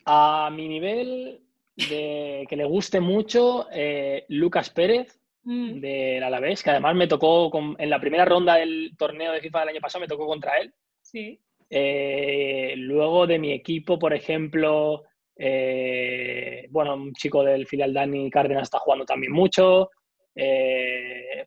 A 0.04 0.50
mi 0.52 0.68
nivel, 0.68 1.40
de 1.74 2.44
que 2.48 2.56
le 2.56 2.64
guste 2.64 3.00
mucho, 3.00 3.66
eh, 3.72 4.24
Lucas 4.28 4.70
Pérez, 4.70 5.18
Mm, 5.48 5.78
del 5.80 6.24
Alavés, 6.24 6.60
que 6.64 6.70
además 6.70 6.96
me 6.96 7.06
tocó 7.06 7.48
con- 7.50 7.76
en 7.78 7.88
la 7.88 8.00
primera 8.00 8.24
ronda 8.24 8.56
del 8.56 8.96
torneo 8.98 9.30
de 9.30 9.40
FIFA 9.40 9.60
del 9.60 9.68
año 9.68 9.80
pasado, 9.80 10.00
me 10.00 10.08
tocó 10.08 10.26
contra 10.26 10.58
él. 10.58 10.74
Sí. 11.10 11.40
Eh, 11.70 12.74
luego 12.76 13.26
de 13.26 13.38
mi 13.38 13.52
equipo, 13.52 13.98
por 13.98 14.14
ejemplo, 14.14 15.02
eh, 15.36 16.66
bueno, 16.70 16.94
un 16.94 17.12
chico 17.14 17.42
del 17.42 17.66
filial 17.66 17.92
Dani 17.92 18.30
Cárdenas 18.30 18.64
está 18.64 18.78
jugando 18.78 19.04
también 19.04 19.32
mucho. 19.32 19.90
Eh, 20.34 21.44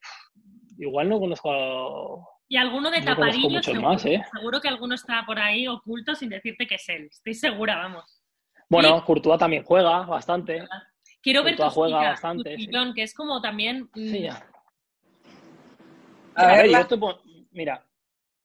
igual 0.77 1.09
no 1.09 1.19
conozco 1.19 1.51
a- 1.51 2.25
Y 2.47 2.57
alguno 2.57 2.89
de 2.89 2.99
No 3.01 3.15
seguro, 3.61 3.87
más, 3.87 4.05
¿eh? 4.05 4.21
seguro 4.33 4.59
que 4.59 4.67
alguno 4.67 4.95
está 4.95 5.23
por 5.25 5.39
ahí 5.39 5.67
oculto 5.67 6.15
sin 6.15 6.29
decirte 6.29 6.65
que 6.67 6.75
es 6.75 6.89
él. 6.89 7.07
Estoy 7.11 7.33
segura, 7.35 7.75
vamos. 7.77 8.23
Bueno, 8.67 9.03
Courtois 9.05 9.39
también 9.39 9.63
juega 9.63 10.01
bastante. 10.01 10.63
Quiero 11.21 11.43
ver 11.43 11.55
tu, 11.55 11.63
Courtois 11.63 11.73
juega 11.73 12.09
bastante, 12.11 12.55
tu 12.55 12.59
sí. 12.61 12.93
que 12.95 13.03
es 13.03 13.13
como 13.13 13.41
también... 13.41 13.89
mm, 13.93 14.09
Sí, 14.11 14.21
ya. 14.21 14.45
A 16.35 16.43
A 16.43 16.55
ver, 16.55 16.67
la- 16.69 16.87
mira, 17.51 17.85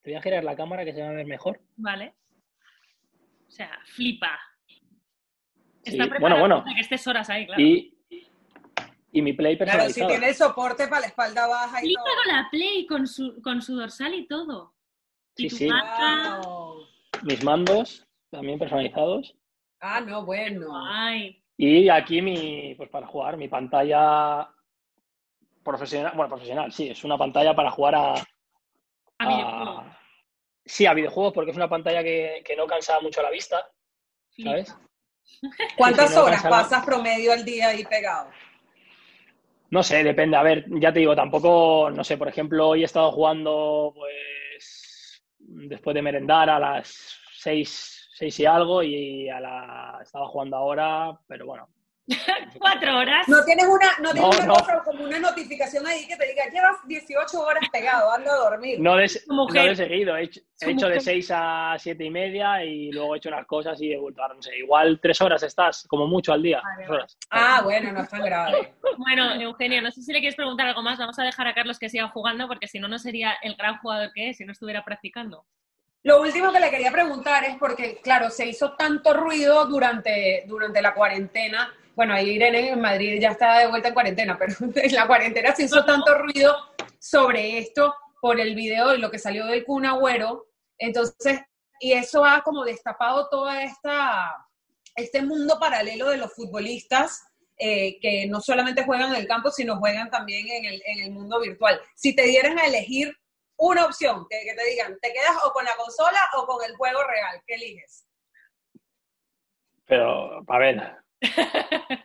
te 0.05 0.11
voy 0.11 0.19
a 0.19 0.23
girar 0.23 0.45
la 0.45 0.55
cámara 0.55 0.85
que 0.85 0.93
se 0.93 1.01
va 1.01 1.09
a 1.09 1.13
ver 1.13 1.27
mejor. 1.27 1.59
Vale. 1.77 2.15
O 3.49 3.51
sea, 3.51 3.71
flipa. 3.87 4.39
Sí, 4.69 5.93
Está 5.93 5.97
bueno, 6.05 6.11
preparado 6.11 6.41
bueno. 6.41 6.63
para 6.63 6.75
que 6.75 6.81
estés 6.83 7.07
horas 7.07 7.31
ahí, 7.31 7.47
claro. 7.47 7.63
Y, 7.63 7.97
y 9.13 9.23
mi 9.23 9.33
play 9.33 9.57
Claro, 9.57 9.71
si 9.73 10.01
personalizado. 10.01 10.09
tiene 10.11 10.35
soporte 10.35 10.89
para 10.89 11.01
la 11.03 11.07
espalda 11.07 11.47
baja 11.47 11.79
y 11.79 11.87
Flipa 11.87 12.03
todo. 12.05 12.15
con 12.23 12.33
la 12.35 12.49
Play, 12.51 12.87
con 12.87 13.07
su, 13.07 13.41
con 13.43 13.63
su 13.63 13.77
dorsal 13.77 14.15
y 14.15 14.27
todo. 14.27 14.75
Sí, 15.37 15.47
y 15.47 15.49
tu 15.49 15.57
sí. 15.57 15.67
marca. 15.69 16.41
Wow. 16.47 16.87
Mis 17.23 17.43
mandos 17.43 18.07
también 18.31 18.59
personalizados. 18.59 19.35
Ah, 19.81 20.01
no, 20.01 20.25
bueno. 20.27 20.67
Ay, 20.87 21.43
Y 21.57 21.89
aquí 21.89 22.21
mi, 22.21 22.75
pues 22.77 22.91
para 22.91 23.07
jugar, 23.07 23.37
mi 23.39 23.49
pantalla 23.49 24.51
profesional, 25.63 26.13
bueno, 26.15 26.29
profesional, 26.29 26.73
sí, 26.73 26.89
es 26.89 27.05
una 27.05 27.17
pantalla 27.17 27.55
para 27.55 27.71
jugar 27.71 27.95
a, 27.95 28.15
a 29.25 29.29
videojuegos. 29.29 29.85
sí, 30.65 30.87
a 30.87 30.95
videojuegos 30.95 31.33
porque 31.33 31.51
es 31.51 31.57
una 31.57 31.69
pantalla 31.69 32.03
que, 32.03 32.43
que 32.45 32.57
no 32.57 32.67
cansa 32.67 33.01
mucho 33.01 33.23
la 33.23 33.31
vista. 33.31 33.69
¿sabes? 34.43 34.77
¿Cuántas 35.77 36.15
no 36.15 36.25
horas 36.25 36.43
la- 36.45 36.51
pasas 36.51 36.85
promedio 36.85 37.33
al 37.33 37.45
día 37.45 37.69
ahí 37.69 37.85
pegado? 37.85 38.31
No 39.71 39.83
sé, 39.83 40.05
depende. 40.05 40.37
A 40.37 40.43
ver, 40.43 40.67
ya 40.69 40.93
te 40.93 41.01
digo, 41.01 41.17
tampoco, 41.17 41.91
no 41.91 42.05
sé, 42.05 42.17
por 42.17 42.29
ejemplo, 42.29 42.69
hoy 42.69 42.83
he 42.83 42.85
estado 42.85 43.11
jugando, 43.11 43.93
pues, 43.95 45.25
después 45.39 45.95
de 45.95 46.03
merendar 46.03 46.49
a 46.51 46.59
las 46.61 47.19
seis, 47.33 48.09
seis 48.15 48.39
y 48.39 48.47
algo 48.47 48.83
y 48.85 49.29
a 49.29 49.41
la, 49.41 49.99
estaba 50.03 50.29
jugando 50.29 50.57
ahora, 50.57 51.19
pero 51.27 51.47
bueno. 51.47 51.69
Cuatro 52.59 52.99
horas. 52.99 53.27
No 53.29 53.43
tienes 53.45 53.65
una, 53.67 53.89
no 54.03 54.13
tienes 54.13 54.31
No, 54.31 54.37
una 54.37 54.47
no. 54.47 54.55
cosa 54.55 54.83
como 54.85 55.05
una 55.05 55.19
notificación 55.19 55.87
ahí 55.87 56.07
que 56.07 56.17
te 56.17 56.27
diga, 56.27 56.45
llevas 56.53 56.77
18 56.87 57.41
horas 57.41 57.69
pegado, 57.73 58.13
anda 58.13 58.33
a 58.33 58.37
dormir. 58.51 58.79
No 58.81 58.97
de, 58.97 59.11
no 59.27 59.35
mujer. 59.37 59.71
de 59.71 59.77
seguido, 59.77 60.17
he 60.17 60.25
hecho, 60.25 60.41
he 60.61 60.71
hecho 60.71 60.87
de 60.87 60.97
mujer. 60.97 61.01
seis 61.03 61.31
a 61.33 61.77
siete 61.79 62.05
y 62.05 62.11
media 62.11 62.63
y 62.65 62.93
luego 62.93 63.15
he 63.15 63.19
hecho 63.19 63.31
unas 63.31 63.47
cosas 63.47 63.81
y 63.81 63.93
he 63.93 63.97
vuelto 63.99 64.23
a, 64.23 64.29
no 64.35 64.43
sé, 64.43 64.57
igual 64.59 64.99
tres 65.01 65.21
horas 65.23 65.43
estás, 65.43 65.87
como 65.89 66.07
mucho 66.07 66.33
al 66.33 66.43
día. 66.43 66.61
Vale. 66.63 66.89
horas. 66.91 67.17
Ah, 67.31 67.61
bueno, 67.65 67.91
no 67.93 68.03
es 68.03 68.09
tan 68.09 68.23
grave. 68.23 68.75
Bueno, 68.97 69.35
Eugenio, 69.35 69.83
no 69.83 69.91
sé 69.91 70.03
si 70.03 70.13
le 70.13 70.21
quieres 70.21 70.37
preguntar 70.37 70.69
algo 70.69 70.81
más. 70.83 70.99
Vamos 70.99 71.19
a 71.19 71.25
dejar 71.25 71.49
a 71.49 71.55
Carlos 71.55 71.81
que 71.81 71.89
siga 71.89 72.09
jugando 72.11 72.47
porque 72.47 72.69
si 72.69 72.79
no, 72.79 72.87
no 72.87 72.99
sería 73.01 73.33
el 73.43 73.57
gran 73.57 73.79
jugador 73.79 74.13
que 74.15 74.31
es 74.31 74.37
si 74.37 74.45
no 74.45 74.53
estuviera 74.53 74.85
practicando. 74.85 75.45
Lo 76.05 76.21
último 76.21 76.53
que 76.53 76.61
le 76.61 76.71
quería 76.71 76.93
preguntar 76.93 77.43
es 77.45 77.57
porque, 77.57 77.99
claro, 78.03 78.31
se 78.31 78.47
hizo 78.47 78.75
tanto 78.75 79.15
ruido 79.15 79.65
durante, 79.67 80.45
durante 80.47 80.81
la 80.81 80.95
cuarentena. 80.95 81.73
Bueno, 81.97 82.15
ahí 82.15 82.31
Irene 82.31 82.71
en 82.71 82.81
Madrid 82.81 83.21
ya 83.21 83.31
está 83.31 83.59
de 83.61 83.69
vuelta 83.69 83.89
en 83.89 83.95
cuarentena, 83.95 84.37
pero 84.39 84.55
en 84.75 84.95
la 84.95 85.07
cuarentena 85.07 85.55
se 85.55 85.65
hizo 85.65 85.85
tanto 85.85 86.19
ruido 86.19 86.55
sobre 86.99 87.59
esto 87.59 87.95
por 88.21 88.41
el 88.41 88.55
video 88.55 88.89
de 88.89 88.99
lo 88.99 89.11
que 89.11 89.19
salió 89.19 89.47
del 89.47 89.65
Kun 89.65 89.87
Agüero. 89.87 90.47
Entonces, 90.79 91.41
y 91.79 91.93
eso 91.93 92.25
ha 92.25 92.43
como 92.43 92.65
destapado 92.65 93.29
toda 93.29 93.63
esta, 93.63 94.35
este 94.97 95.23
mundo 95.23 95.59
paralelo 95.61 96.09
de 96.09 96.17
los 96.17 96.33
futbolistas 96.33 97.23
eh, 97.59 98.01
que 98.01 98.27
no 98.27 98.41
solamente 98.41 98.85
juegan 98.85 99.11
en 99.11 99.21
el 99.21 99.29
campo, 99.29 99.51
sino 99.51 99.79
juegan 99.79 100.11
también 100.11 100.49
en 100.49 100.65
el, 100.65 100.83
en 100.85 101.05
el 101.05 101.13
mundo 101.13 101.41
virtual. 101.41 101.81
Si 101.95 102.17
te 102.17 102.23
dieran 102.23 102.59
a 102.59 102.67
elegir 102.67 103.17
una 103.57 103.87
opción, 103.87 104.27
que, 104.29 104.41
que 104.45 104.55
te 104.55 104.71
digan, 104.71 104.99
te 105.01 105.13
quedas 105.13 105.37
o 105.45 105.53
con 105.53 105.65
la 105.65 105.77
consola 105.77 106.19
o 106.37 106.47
con 106.47 106.65
el 106.65 106.75
juego 106.75 107.05
real, 107.05 107.41
¿qué 107.47 107.55
eliges? 107.55 108.05
Pero, 109.87 110.43
a 110.49 110.59
ver, 110.59 111.04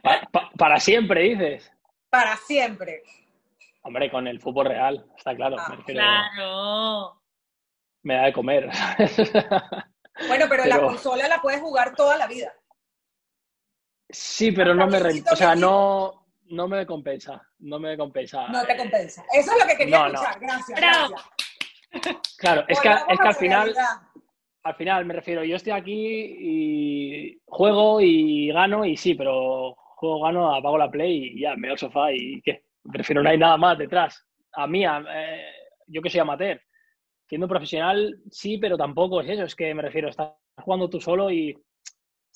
pa- 0.02 0.28
pa- 0.32 0.50
para 0.58 0.80
siempre 0.80 1.22
dices. 1.24 1.72
Para 2.10 2.36
siempre. 2.38 3.04
Hombre, 3.84 4.10
con 4.12 4.28
el 4.28 4.40
fútbol 4.42 4.68
real, 4.68 5.06
está 5.18 5.36
claro. 5.36 5.56
Ah, 5.60 5.68
me, 5.70 5.76
refiero- 5.78 6.02
Claro. 6.02 7.22
me 8.04 8.16
da 8.16 8.24
de 8.26 8.34
comer. 8.34 8.70
Bueno, 10.28 10.48
pero, 10.50 10.66
la 10.66 10.82
consola 10.82 11.30
la 11.30 11.42
puedes 11.42 11.62
jugar 11.62 11.96
toda 11.96 12.18
la 12.18 12.28
vida. 12.28 12.52
sí, 14.10 14.52
pero 14.52 14.76
no 14.76 14.86
me, 14.88 15.00
re- 15.00 15.24
o 15.32 15.36
sea, 15.36 15.56
no, 15.56 16.28
no 16.50 16.68
me 16.68 16.86
compensa, 16.86 17.42
no 17.60 17.80
me 17.80 17.96
compensa. 17.98 18.48
No 18.50 18.66
te 18.66 18.76
compensa. 18.76 19.24
Eso 19.34 19.52
es 19.54 19.60
lo 19.62 19.66
que 19.66 19.78
quería 19.78 19.98
no, 19.98 20.10
no. 20.10 20.22
escuchar. 20.22 20.40
Gracias. 20.42 21.22
Claro, 22.38 22.66
es 22.68 22.80
que, 22.82 22.90
es 22.90 23.20
al 23.22 23.36
final, 23.36 23.74
realidad. 23.74 24.02
Al 24.64 24.76
final 24.76 25.06
me 25.06 25.14
refiero, 25.14 25.44
yo 25.44 25.56
estoy 25.56 25.72
aquí 25.72 26.36
y 26.40 27.42
juego 27.46 28.02
y 28.02 28.52
gano 28.52 28.86
y 28.86 28.98
sí, 28.98 29.16
pero 29.16 29.76
juego, 29.76 30.22
gano, 30.22 30.54
apago 30.54 30.78
la 30.78 30.92
play 30.92 31.32
y 31.34 31.42
ya, 31.42 31.56
me 31.56 31.68
voy 31.68 31.72
al 31.72 31.78
sofá 31.78 32.12
y 32.12 32.42
¿qué? 32.42 32.64
Prefiero 32.92 33.22
no 33.22 33.30
hay 33.30 33.38
nada 33.38 33.58
más 33.58 33.78
detrás. 33.78 34.26
A 34.54 34.68
mí, 34.68 34.86
eh, 34.86 35.46
yo 35.88 36.02
que 36.02 36.10
soy 36.10 36.20
amateur, 36.20 36.62
siendo 37.28 37.48
profesional, 37.48 38.20
sí, 38.32 38.58
pero 38.58 38.78
tampoco 38.78 39.22
es 39.22 39.30
eso, 39.30 39.44
es 39.44 39.56
que 39.56 39.74
me 39.74 39.82
refiero, 39.82 40.10
estás 40.10 40.34
jugando 40.58 40.90
tú 40.90 41.00
solo 41.00 41.32
y, 41.32 41.56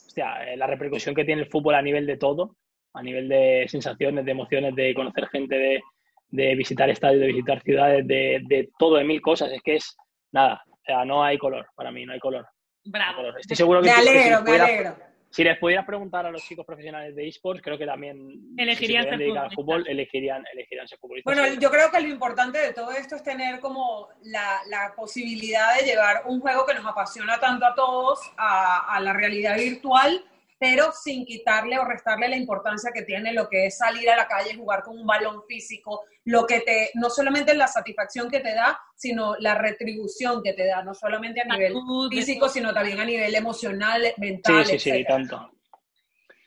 hostia, 0.06 0.54
eh, 0.54 0.58
la 0.58 0.68
repercusión 0.68 1.16
que 1.16 1.26
tiene 1.26 1.42
el 1.42 1.50
fútbol 1.50 1.76
a 1.76 1.82
nivel 1.82 2.06
de 2.06 2.18
todo, 2.18 2.58
a 2.94 3.02
nivel 3.02 3.28
de 3.28 3.66
sensaciones, 3.68 4.24
de 4.24 4.32
emociones, 4.32 4.76
de 4.76 4.94
conocer 4.94 5.28
gente, 5.30 5.56
de, 5.56 5.82
de 6.30 6.56
visitar 6.56 6.90
estadios, 6.90 7.22
de 7.22 7.28
visitar 7.28 7.62
ciudades, 7.64 8.08
de, 8.08 8.42
de 8.46 8.70
todo, 8.78 8.98
de 8.98 9.04
mil 9.04 9.22
cosas, 9.22 9.52
es 9.52 9.62
que 9.62 9.76
es 9.76 9.96
nada, 10.32 10.64
o 10.84 10.86
sea, 10.86 11.06
no 11.06 11.24
hay 11.24 11.38
color, 11.38 11.66
para 11.76 11.92
mí 11.92 12.06
no 12.06 12.14
hay 12.14 12.20
color. 12.20 12.42
no 12.44 12.48
hay 12.86 12.92
Bravo. 12.92 13.16
color. 13.18 13.40
Estoy 13.40 13.56
seguro 13.56 13.82
que, 13.82 13.88
Me 13.90 13.96
si- 13.96 14.02
si, 14.04 14.10
alegro, 14.10 14.30
les 14.30 14.40
me 14.40 14.46
pudiera- 14.46 14.66
alegro. 14.66 14.96
si 15.30 15.44
les 15.46 15.58
pudieras 15.58 15.86
preguntar 15.86 16.26
a 16.26 16.32
los 16.32 16.44
chicos 16.44 16.66
profesionales 16.66 17.16
de 17.16 17.28
esports, 17.28 17.62
creo 17.62 17.78
que 17.78 17.86
también 17.86 18.18
Elegirían 18.58 19.04
si 19.06 19.10
se 19.12 19.18
dedicar 19.18 19.46
al 19.46 19.52
fútbol, 19.54 19.86
elegirían, 19.88 20.44
elegirían 20.54 20.88
ser 20.88 21.00
futbolistas. 21.00 21.34
Bueno, 21.34 21.60
yo 21.60 21.72
creo 21.72 21.90
que 21.90 22.02
lo 22.02 22.08
importante 22.10 22.58
de 22.60 22.74
todo 22.74 22.92
esto 22.92 23.16
es 23.16 23.24
tener 23.24 23.60
como 23.62 24.10
la, 24.24 24.60
la 24.68 24.94
posibilidad 24.96 25.78
de 25.80 25.86
llevar 25.86 26.24
un 26.26 26.42
juego 26.42 26.66
que 26.66 26.74
nos 26.74 26.86
apasiona 26.86 27.40
tanto 27.40 27.66
a 27.66 27.74
todos 27.74 28.20
a, 28.38 28.94
a 28.96 29.00
la 29.00 29.14
realidad 29.14 29.56
virtual, 29.56 30.24
pero 30.66 30.94
sin 30.94 31.26
quitarle 31.26 31.78
o 31.78 31.84
restarle 31.84 32.30
la 32.30 32.38
importancia 32.38 32.92
que 32.94 33.02
tiene 33.02 33.34
lo 33.34 33.50
que 33.50 33.66
es 33.66 33.78
salir 33.78 34.10
a 34.10 34.16
la 34.16 34.28
calle, 34.30 34.56
jugar 34.56 34.82
con 34.82 34.98
un 34.98 35.06
balón 35.06 35.44
físico, 35.46 36.04
lo 36.24 36.46
que 36.46 36.62
te, 36.62 36.90
no 36.94 37.10
solamente 37.10 37.54
la 37.54 37.68
satisfacción 37.68 38.30
que 38.30 38.40
te 38.40 38.54
da, 38.56 38.80
sino 38.96 39.36
la 39.40 39.56
retribución 39.56 40.42
que 40.42 40.54
te 40.54 40.66
da, 40.66 40.82
no 40.82 40.94
solamente 40.94 41.42
a 41.42 41.46
nivel 41.54 41.74
Salud, 41.74 42.10
físico, 42.10 42.48
sino 42.48 42.74
también 42.74 42.98
a 43.02 43.04
nivel 43.04 43.36
emocional, 43.36 44.04
Sí, 44.06 44.22
mental, 44.22 44.66
sí, 44.66 44.80
sí, 44.80 44.90
y 44.90 44.94
etcétera. 44.94 45.18
tanto. 45.18 45.52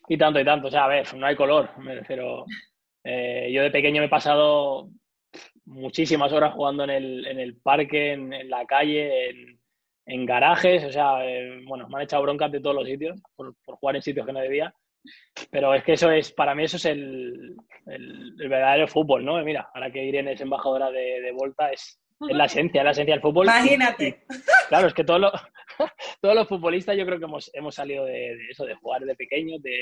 Y 0.09 0.17
tanto, 0.17 0.41
y 0.41 0.45
tanto. 0.47 0.69
O 0.69 0.71
sea, 0.71 0.85
a 0.87 0.89
ver, 0.89 1.15
no 1.15 1.27
hay 1.27 1.37
color, 1.37 1.77
me 1.79 1.97
refiero. 1.97 2.47
eh, 3.05 3.51
yo 3.53 3.63
de 3.65 3.71
pequeño 3.71 4.01
me 4.01 4.07
he 4.07 4.09
pasado 4.09 4.89
muchísimas 5.67 6.33
horas 6.33 6.55
jugando 6.55 6.85
en 6.85 6.91
el, 6.91 7.27
en 7.27 7.39
el 7.39 7.57
parque, 7.59 8.13
en, 8.15 8.33
en 8.33 8.49
la 8.49 8.65
calle, 8.65 9.29
en, 9.29 9.61
en 10.07 10.25
garajes. 10.25 10.85
O 10.85 10.93
sea, 10.93 11.25
eh, 11.25 11.61
bueno, 11.67 11.89
me 11.89 11.97
han 11.97 12.03
echado 12.03 12.23
broncas 12.23 12.51
de 12.53 12.61
todos 12.61 12.77
los 12.77 12.87
sitios 12.87 13.21
por, 13.35 13.55
por 13.65 13.77
jugar 13.77 13.97
en 13.97 14.03
sitios 14.03 14.25
que 14.25 14.33
no 14.33 14.41
debía. 14.41 14.75
Pero 15.51 15.75
es 15.75 15.85
que 15.85 15.93
eso 15.93 16.11
es, 16.11 16.33
para 16.33 16.55
mí 16.55 16.65
eso 16.65 16.79
es 16.79 16.85
el, 16.87 17.55
el, 17.87 18.35
el 18.41 18.49
verdadero 18.49 18.89
fútbol, 18.89 19.25
¿no? 19.25 19.43
Mira, 19.45 19.69
ahora 19.73 19.91
que 19.91 20.05
Irene 20.05 20.33
es 20.33 20.41
embajadora 20.41 20.91
de, 20.91 21.21
de 21.21 21.33
Volta, 21.33 21.71
es, 21.71 22.01
es 22.29 22.37
la 22.37 22.47
esencia, 22.47 22.81
es 22.81 22.85
la 22.85 22.91
esencia 22.91 23.15
del 23.15 23.23
fútbol. 23.23 23.47
Imagínate. 23.47 24.25
Claro, 24.69 24.89
es 24.89 24.95
que 24.95 25.05
todos 25.05 25.21
los, 25.21 25.33
todos 26.21 26.35
los 26.35 26.49
futbolistas 26.49 26.97
yo 26.97 27.07
creo 27.07 27.19
que 27.19 27.27
hemos, 27.27 27.51
hemos 27.55 27.75
salido 27.75 28.05
de, 28.05 28.13
de 28.13 28.47
eso, 28.51 28.65
de 28.65 28.75
jugar 28.75 29.03
de 29.03 29.15
pequeños, 29.15 29.63
de, 29.63 29.79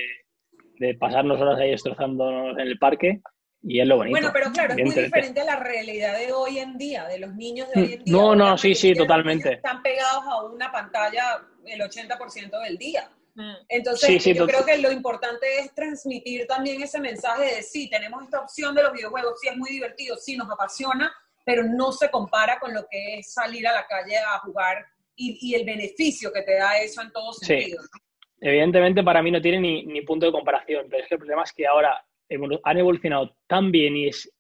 de 0.79 0.95
pasarnos 0.95 1.41
horas 1.41 1.59
ahí 1.59 1.71
destrozándonos 1.71 2.59
en 2.59 2.67
el 2.67 2.79
parque 2.79 3.21
y 3.67 3.81
es 3.81 3.87
lo 3.87 3.97
bonito. 3.97 4.13
Bueno, 4.15 4.31
pero 4.33 4.53
claro, 4.53 4.75
es 4.77 4.85
muy 4.85 4.95
diferente 4.95 5.41
a 5.41 5.45
la 5.45 5.57
realidad 5.57 6.19
de 6.19 6.33
hoy 6.33 6.59
en 6.59 6.77
día, 6.77 7.05
de 7.07 7.19
los 7.19 7.35
niños 7.35 7.69
de 7.75 7.81
hoy 7.81 7.93
en 7.95 8.05
día. 8.05 8.15
Mm, 8.15 8.17
No, 8.17 8.35
no, 8.37 8.59
sí, 8.59 8.75
sí, 8.75 8.93
totalmente. 8.95 9.55
Están 9.55 9.83
pegados 9.83 10.25
a 10.27 10.43
una 10.45 10.71
pantalla 10.71 11.41
el 11.67 11.81
80% 11.81 12.61
del 12.63 12.77
día. 12.79 13.09
Mm. 13.35 13.55
Entonces, 13.69 14.09
Sí, 14.09 14.21
sí, 14.21 14.35
yo 14.35 14.47
creo 14.47 14.65
que 14.65 14.77
lo 14.79 14.93
importante 14.93 15.59
es 15.59 15.75
transmitir 15.75 16.47
también 16.47 16.83
ese 16.83 17.01
mensaje 17.01 17.57
de 17.57 17.63
sí, 17.63 17.89
tenemos 17.91 18.23
esta 18.23 18.41
opción 18.41 18.75
de 18.75 18.83
los 18.83 18.93
videojuegos, 18.93 19.41
sí 19.41 19.49
es 19.49 19.57
muy 19.57 19.71
divertido, 19.71 20.17
sí 20.17 20.37
nos 20.37 20.51
apasiona, 20.51 21.13
pero 21.45 21.63
no 21.65 21.91
se 21.93 22.11
compara 22.11 22.59
con 22.61 22.73
lo 22.73 22.87
que 22.91 23.19
es 23.19 23.33
salir 23.33 23.67
a 23.67 23.73
la 23.73 23.87
calle 23.87 24.19
a 24.19 24.39
jugar 24.41 24.87
y, 25.17 25.39
y 25.41 25.55
el 25.55 25.65
beneficio 25.65 26.33
que 26.33 26.43
te 26.43 26.55
da 26.57 26.79
eso 26.79 27.01
en 27.03 27.11
todo 27.13 27.33
Sí. 27.33 27.47
sentido. 27.47 27.83
¿no? 27.83 27.89
Evidentemente 28.41 29.03
para 29.03 29.23
mí 29.23 29.31
no 29.31 29.41
tiene 29.41 29.59
ni, 29.61 29.85
ni 29.87 30.03
punto 30.03 30.27
de 30.27 30.33
comparación, 30.33 30.87
pero 30.91 31.03
es 31.03 31.09
que 31.09 31.15
el 31.15 31.19
problema 31.19 31.43
es 31.45 31.53
que 31.53 31.67
ahora 31.67 32.05
han 32.65 32.79
evolucionado 32.79 33.37
tan 33.47 33.71
bien 33.71 33.97
y 33.97 34.09
es, 34.09 34.33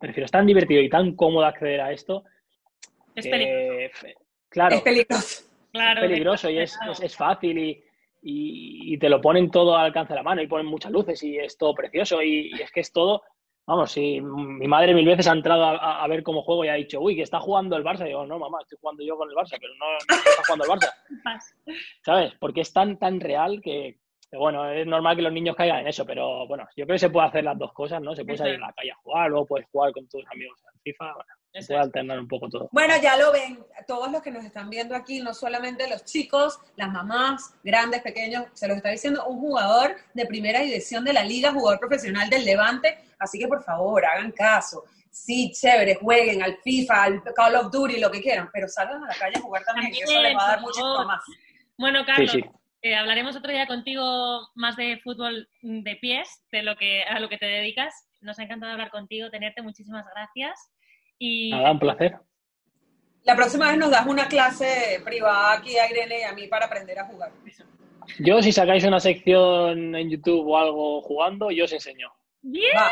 prefiero, 0.00 0.26
es 0.26 0.30
tan 0.32 0.46
divertido 0.46 0.80
y 0.82 0.88
tan 0.88 1.14
cómodo 1.16 1.44
acceder 1.44 1.80
a 1.80 1.92
esto. 1.92 2.24
Es 3.14 3.24
que, 3.24 3.30
peligroso. 3.30 4.06
Claro, 4.48 4.76
Es 4.76 4.82
peligroso. 4.82 5.44
Claro, 5.72 6.00
es 6.02 6.08
peligroso 6.08 6.50
y 6.50 6.58
es, 6.58 6.78
es, 6.90 7.00
es 7.00 7.16
fácil 7.16 7.56
y, 7.58 7.70
y- 8.22 8.94
y 8.94 8.98
te 8.98 9.08
lo 9.08 9.20
ponen 9.20 9.50
todo 9.50 9.76
al 9.76 9.86
alcance 9.86 10.12
de 10.12 10.18
la 10.18 10.22
mano 10.22 10.42
y 10.42 10.46
ponen 10.46 10.66
muchas 10.66 10.92
luces 10.92 11.22
y 11.22 11.38
es 11.38 11.56
todo 11.56 11.74
precioso 11.74 12.22
y, 12.22 12.50
y 12.54 12.60
es 12.60 12.70
que 12.70 12.80
es 12.80 12.92
todo, 12.92 13.22
vamos, 13.66 13.92
si 13.92 14.20
mi 14.20 14.66
madre 14.68 14.92
mil 14.94 15.06
veces 15.06 15.26
ha 15.28 15.32
entrado 15.32 15.64
a, 15.64 16.06
ver 16.08 16.22
cómo 16.22 16.42
juego 16.42 16.64
y 16.64 16.68
ha 16.68 16.74
dicho, 16.74 17.00
uy, 17.00 17.16
que 17.16 17.22
está 17.22 17.40
jugando 17.40 17.76
el 17.76 17.84
Barça, 17.84 18.02
y 18.02 18.08
digo, 18.08 18.26
no, 18.26 18.38
mamá, 18.38 18.58
estoy 18.60 18.76
jugando 18.80 19.02
yo 19.02 19.16
con 19.16 19.30
el 19.30 19.34
Barça, 19.36 19.56
pero 19.60 19.72
no, 19.76 19.86
no 19.86 20.16
está 20.16 20.42
jugando 20.46 20.64
el 20.64 20.70
Barça. 20.70 20.92
¿sabes? 22.04 22.34
Porque 22.38 22.60
es 22.60 22.72
tan, 22.72 22.98
tan 22.98 23.18
real 23.20 23.60
que, 23.62 23.96
bueno, 24.38 24.70
es 24.70 24.86
normal 24.86 25.16
que 25.16 25.22
los 25.22 25.32
niños 25.32 25.54
caigan 25.54 25.80
en 25.80 25.88
eso, 25.88 26.06
pero 26.06 26.46
bueno, 26.46 26.66
yo 26.76 26.86
creo 26.86 26.94
que 26.94 27.00
se 27.00 27.10
puede 27.10 27.28
hacer 27.28 27.44
las 27.44 27.58
dos 27.58 27.72
cosas, 27.72 28.00
¿no? 28.00 28.14
Se 28.14 28.24
puede 28.24 28.38
salir 28.38 28.54
a 28.56 28.66
la 28.66 28.72
calle 28.72 28.92
a 28.92 28.96
jugar, 28.96 29.30
luego 29.30 29.46
puedes 29.46 29.68
jugar 29.70 29.92
con 29.92 30.06
tus 30.08 30.24
amigos 30.32 30.58
en 30.72 30.80
FIFA, 30.80 31.14
bueno, 31.14 31.30
se 31.52 31.66
puede 31.66 31.80
alternar 31.80 32.18
un 32.18 32.28
poco 32.28 32.48
todo. 32.48 32.68
Bueno, 32.72 32.94
ya 33.02 33.16
lo 33.18 33.30
ven, 33.30 33.62
todos 33.86 34.10
los 34.10 34.22
que 34.22 34.30
nos 34.30 34.44
están 34.44 34.70
viendo 34.70 34.96
aquí, 34.96 35.20
no 35.20 35.34
solamente 35.34 35.88
los 35.88 36.04
chicos, 36.04 36.58
las 36.76 36.90
mamás, 36.90 37.54
grandes, 37.62 38.00
pequeños, 38.00 38.46
se 38.54 38.66
los 38.68 38.78
está 38.78 38.88
diciendo 38.88 39.26
un 39.26 39.38
jugador 39.38 39.96
de 40.14 40.24
primera 40.24 40.60
división 40.60 41.04
de 41.04 41.12
la 41.12 41.24
liga, 41.24 41.52
jugador 41.52 41.78
profesional 41.78 42.30
del 42.30 42.46
Levante, 42.46 43.04
así 43.18 43.38
que 43.38 43.48
por 43.48 43.62
favor, 43.62 44.04
hagan 44.06 44.32
caso. 44.32 44.84
Sí, 45.10 45.52
chévere, 45.52 45.96
jueguen 45.96 46.42
al 46.42 46.56
FIFA, 46.56 47.02
al 47.02 47.22
Call 47.34 47.56
of 47.56 47.70
Duty, 47.70 48.00
lo 48.00 48.10
que 48.10 48.22
quieran, 48.22 48.48
pero 48.50 48.66
salgan 48.66 49.04
a 49.04 49.08
la 49.08 49.14
calle 49.14 49.36
a 49.36 49.42
jugar 49.42 49.62
también, 49.62 49.92
que 49.92 50.04
eso 50.04 50.22
les 50.22 50.34
va 50.34 50.44
a 50.44 50.48
dar 50.52 50.60
mucho 50.62 50.82
más. 51.04 51.22
Bueno, 51.76 52.02
Carlos, 52.06 52.30
sí. 52.30 52.42
Eh, 52.82 52.94
hablaremos 52.96 53.36
otro 53.36 53.52
día 53.52 53.66
contigo 53.66 54.48
más 54.54 54.76
de 54.76 54.98
fútbol 55.02 55.48
de 55.62 55.96
pies, 55.96 56.44
de 56.50 56.62
lo 56.62 56.76
que 56.76 57.02
a 57.04 57.20
lo 57.20 57.28
que 57.28 57.38
te 57.38 57.46
dedicas. 57.46 57.94
Nos 58.20 58.38
ha 58.38 58.42
encantado 58.42 58.72
hablar 58.72 58.90
contigo, 58.90 59.30
tenerte. 59.30 59.62
Muchísimas 59.62 60.04
gracias. 60.14 60.70
Y 61.18 61.50
Nada, 61.50 61.72
un 61.72 61.78
placer. 61.78 62.16
La 63.24 63.36
próxima 63.36 63.68
vez 63.68 63.78
nos 63.78 63.90
das 63.90 64.04
una 64.06 64.26
clase 64.26 65.00
privada 65.04 65.52
aquí 65.52 65.76
a 65.78 65.88
Irene 65.88 66.20
y 66.20 66.22
a 66.22 66.32
mí 66.32 66.48
para 66.48 66.66
aprender 66.66 66.98
a 66.98 67.06
jugar. 67.06 67.30
Yo, 68.18 68.42
si 68.42 68.50
sacáis 68.50 68.84
una 68.84 68.98
sección 68.98 69.94
en 69.94 70.10
YouTube 70.10 70.48
o 70.48 70.58
algo 70.58 71.00
jugando, 71.02 71.52
yo 71.52 71.64
os 71.66 71.72
enseño. 71.72 72.10
bien, 72.40 72.76
Va. 72.76 72.90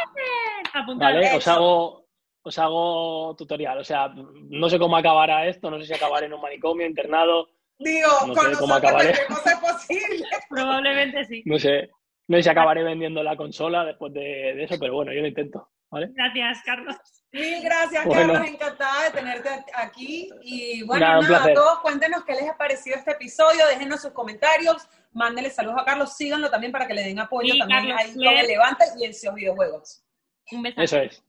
apuntado. 0.73 1.15
¿Vale? 1.15 1.35
Os 1.35 1.49
hago, 1.49 2.07
os 2.43 2.59
hago 2.59 3.35
tutorial. 3.37 3.79
O 3.79 3.85
sea, 3.85 4.13
no 4.15 4.69
sé 4.69 4.79
cómo 4.79 4.97
acabará 4.97 5.49
esto, 5.49 5.69
no 5.69 5.81
sé 5.81 5.87
si 5.87 5.95
acabaré 5.95 6.27
en 6.27 6.35
un 6.35 6.41
manicomio, 6.41 6.87
internado, 6.87 7.49
Digo, 7.81 8.09
No 8.27 8.35
con 8.35 8.51
sé 8.53 8.59
cómo 8.59 8.75
nosotros 8.75 8.77
acabaré. 8.77 9.15
no 9.29 9.37
es 9.37 9.73
posible. 9.73 10.27
Probablemente 10.51 11.25
sí. 11.25 11.43
no 11.47 11.59
sé. 11.59 11.91
No 12.29 12.37
sé 12.37 12.43
si 12.45 12.49
acabaré 12.49 12.85
vendiendo 12.85 13.23
la 13.25 13.37
consola 13.37 13.85
después 13.85 14.13
de, 14.13 14.21
de 14.21 14.65
eso, 14.65 14.77
pero 14.79 14.95
bueno, 14.95 15.13
yo 15.13 15.21
lo 15.23 15.27
intento. 15.27 15.69
¿Vale? 15.91 16.11
Gracias, 16.15 16.63
Carlos. 16.65 16.97
Mil 17.33 17.61
gracias, 17.65 18.05
Bueno. 18.05 18.35
Carlos. 18.35 18.49
Encantada 18.49 19.05
de 19.05 19.11
tenerte 19.11 19.49
aquí. 19.75 20.31
Y 20.43 20.85
bueno, 20.85 21.05
Nada, 21.05 21.15
nada, 21.17 21.21
un 21.21 21.27
placer. 21.27 21.55
todos 21.55 21.81
cuéntenos 21.81 22.25
qué 22.25 22.35
les 22.35 22.49
ha 22.49 22.57
parecido 22.57 22.97
este 22.97 23.11
episodio. 23.13 23.67
Déjenos 23.67 24.01
sus 24.03 24.13
comentarios. 24.13 24.87
Mándenle 25.13 25.51
saludos 25.51 25.79
a 25.81 25.85
Carlos. 25.85 26.17
Síganlo 26.17 26.49
también 26.49 26.71
para 26.71 26.87
que 26.87 26.95
le 26.95 27.03
den 27.03 27.19
apoyo 27.19 27.53
Sí, 27.53 27.59
también 27.59 27.81
Carlos 27.81 27.99
ahí 28.01 28.13
con 28.13 28.23
Flair. 28.23 28.39
el 28.41 28.47
Levante 28.47 28.85
y 29.01 29.05
en 29.07 29.15
sus 29.15 29.35
videojuegos. 29.35 30.05
Un 30.53 30.63
beso. 30.63 30.81
Eso 30.81 30.99
es. 30.99 31.25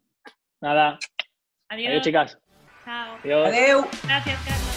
Nada. 0.61 0.99
Adiós. 1.69 1.89
Adiós, 1.89 2.03
chicas. 2.03 2.37
Chao. 2.85 3.17
Adiós. 3.23 3.47
Adiós. 3.47 3.85
Gracias, 4.03 4.39
Carlos. 4.45 4.70